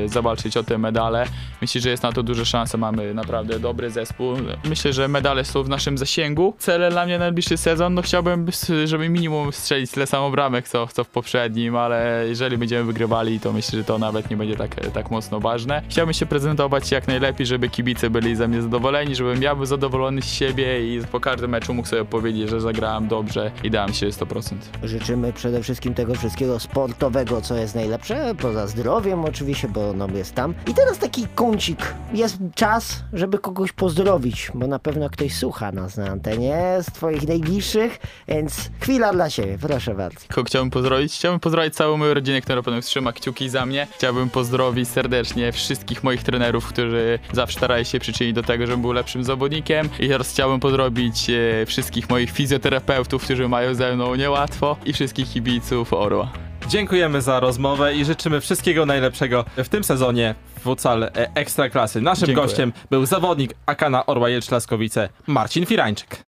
e, 0.05 0.09
zawalczyć 0.09 0.57
o 0.57 0.63
te 0.63 0.79
medale. 0.79 1.27
Myślę, 1.61 1.81
że 1.81 1.91
jest 1.91 2.03
na 2.03 2.13
to 2.13 2.23
duże 2.23 2.47
szanse, 2.47 2.79
mamy 2.79 3.15
naprawdę 3.15 3.61
dobry 3.61 3.91
zespół. 3.91 4.37
Myślę, 4.65 4.93
że 4.93 5.09
medale 5.09 5.45
są 5.45 5.63
w 5.63 5.69
naszym 5.69 5.99
zasięgu. 5.99 6.55
Cele 6.59 6.91
dla 6.91 7.05
mnie 7.05 7.19
na 7.19 7.25
najbliższy 7.29 7.57
sezon, 7.57 7.95
no 7.95 8.03
chciałbym, 8.03 8.47
żeby 8.85 9.09
minimum 9.09 9.53
strzelić 9.53 9.91
tyle 9.91 10.07
samo 10.07 10.31
bramek, 10.31 10.69
co, 10.69 10.87
co 10.87 11.05
w 11.05 11.09
poprzednim, 11.09 11.38
ale 11.79 12.25
jeżeli 12.29 12.59
będziemy 12.59 12.85
wygrywali, 12.85 13.41
to 13.41 13.53
myślę, 13.53 13.79
że 13.79 13.85
to 13.85 13.99
nawet 13.99 14.31
nie 14.31 14.37
będzie 14.37 14.57
tak, 14.57 14.75
tak 14.75 15.11
mocno 15.11 15.41
ważne. 15.41 15.83
Chciałbym 15.89 16.13
się 16.13 16.27
prezentować 16.27 16.91
jak 16.91 17.09
najlepiej, 17.09 17.47
żeby 17.47 17.69
kibice 17.69 18.11
byli 18.11 18.37
ze 18.37 18.49
mnie 18.49 18.63
zadowoleni, 18.63 19.15
żebym 19.15 19.43
ja 19.43 19.55
był 19.55 19.67
zadowolony 19.67 20.23
z 20.23 20.27
siebie 20.27 20.95
i 20.95 21.01
po 21.13 21.21
każdym 21.21 21.51
meczu 21.51 21.75
mógł 21.75 21.89
sobie 21.89 22.05
powiedzieć, 22.05 22.51
że 22.51 22.61
zagrałem 22.61 23.09
dobrze 23.09 23.51
i 23.65 23.71
dałem 23.71 23.93
się 23.93 24.07
100%. 24.07 24.55
Życzymy 24.83 25.33
przede 25.33 25.63
wszystkim 25.63 25.95
tego 25.95 26.15
wszystkiego 26.15 26.61
sportowego, 26.61 27.41
co 27.41 27.57
jest 27.57 27.75
najlepsze, 27.75 28.35
poza 28.43 28.67
zdrowiem 28.67 29.25
oczywiście, 29.25 29.69
bo 29.69 29.93
no 29.93 30.09
jest 30.15 30.35
tam. 30.35 30.55
I 30.67 30.75
teraz 30.75 30.99
taki 30.99 31.27
kącik. 31.35 31.95
Jest 32.13 32.37
czas, 32.55 33.03
żeby 33.13 33.39
kogoś 33.39 33.73
pozdrowić, 33.73 34.51
bo 34.55 34.67
na 34.67 34.79
pewno 34.79 35.11
ktoś 35.11 35.37
słucha 35.37 35.73
nas 35.73 35.97
na 35.97 36.07
antenie 36.07 36.79
z 36.83 36.87
twoich 36.87 37.29
najbliższych, 37.29 37.99
więc 38.29 38.71
chwila 38.81 39.13
dla 39.13 39.31
siebie, 39.31 39.59
proszę 39.61 39.95
bardzo. 39.95 40.21
Kogo 40.29 40.47
chciałbym 40.47 40.71
pozdrowić? 40.71 41.13
Chciałbym 41.29 41.41
pozdrowić 41.41 41.75
całą 41.75 41.97
moją 41.97 42.15
rodzinę, 42.15 42.41
która 42.41 42.57
na 42.57 42.63
pewno 42.63 42.81
trzyma 42.81 43.13
kciuki 43.13 43.49
za 43.49 43.67
mnie. 43.67 43.87
Chciałbym 43.95 44.31
pozdrowić 44.31 44.89
serdecznie 44.89 45.53
wszystkich 45.53 46.05
moich 46.05 46.23
trenerów, 46.23 46.67
którzy 46.67 47.19
zawsze 47.33 47.59
starają 47.59 47.85
się 47.85 47.99
przyczynić 47.99 48.35
do 48.35 48.43
tego, 48.43 48.67
żebym 48.67 48.83
był 48.83 48.93
lepszym 48.93 49.25
zawodnikiem. 49.25 49.89
I 50.01 50.09
teraz 50.09 50.31
chciałbym 50.31 50.61
pozdrowić 50.61 51.31
e, 51.31 51.67
wszystkich 51.67 52.11
moich 52.11 52.31
fizjoterapeutów, 52.31 53.25
którzy 53.25 53.49
mają 53.49 53.75
ze 53.75 53.95
mną 53.95 54.15
niełatwo 54.15 54.77
i 54.85 54.93
wszystkich 54.93 55.29
kibiców 55.31 55.93
Orła. 55.93 56.33
Dziękujemy 56.69 57.23
za 57.23 57.41
rozmowę 57.41 57.95
i 57.95 58.05
życzymy 58.05 58.41
wszystkiego 58.41 58.87
najlepszego 58.87 59.45
w 59.57 59.69
tym 59.69 59.85
sezonie 59.85 60.35
futsal 60.61 61.03
e, 61.03 61.11
ekstraklasy. 61.35 62.01
Naszym 62.01 62.27
Dziękuję. 62.27 62.47
gościem 62.47 62.73
był 62.91 63.07
zawodnik 63.07 63.55
Akana 63.67 64.07
Orła 64.07 64.29
Jelcz-Laskowice 64.29 65.09
Marcin 65.27 65.67
Firańczyk. 65.67 66.23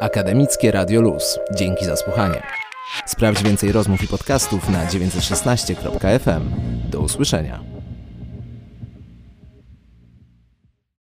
Akademickie 0.00 0.70
Radio 0.70 1.00
Luz. 1.00 1.38
Dzięki 1.54 1.84
za 1.84 1.96
słuchanie. 1.96 2.42
Sprawdź 3.06 3.42
więcej 3.42 3.72
rozmów 3.72 4.02
i 4.02 4.08
podcastów 4.08 4.68
na 4.68 4.86
916.fm. 4.86 6.50
Do 6.90 7.00
usłyszenia. 7.00 7.79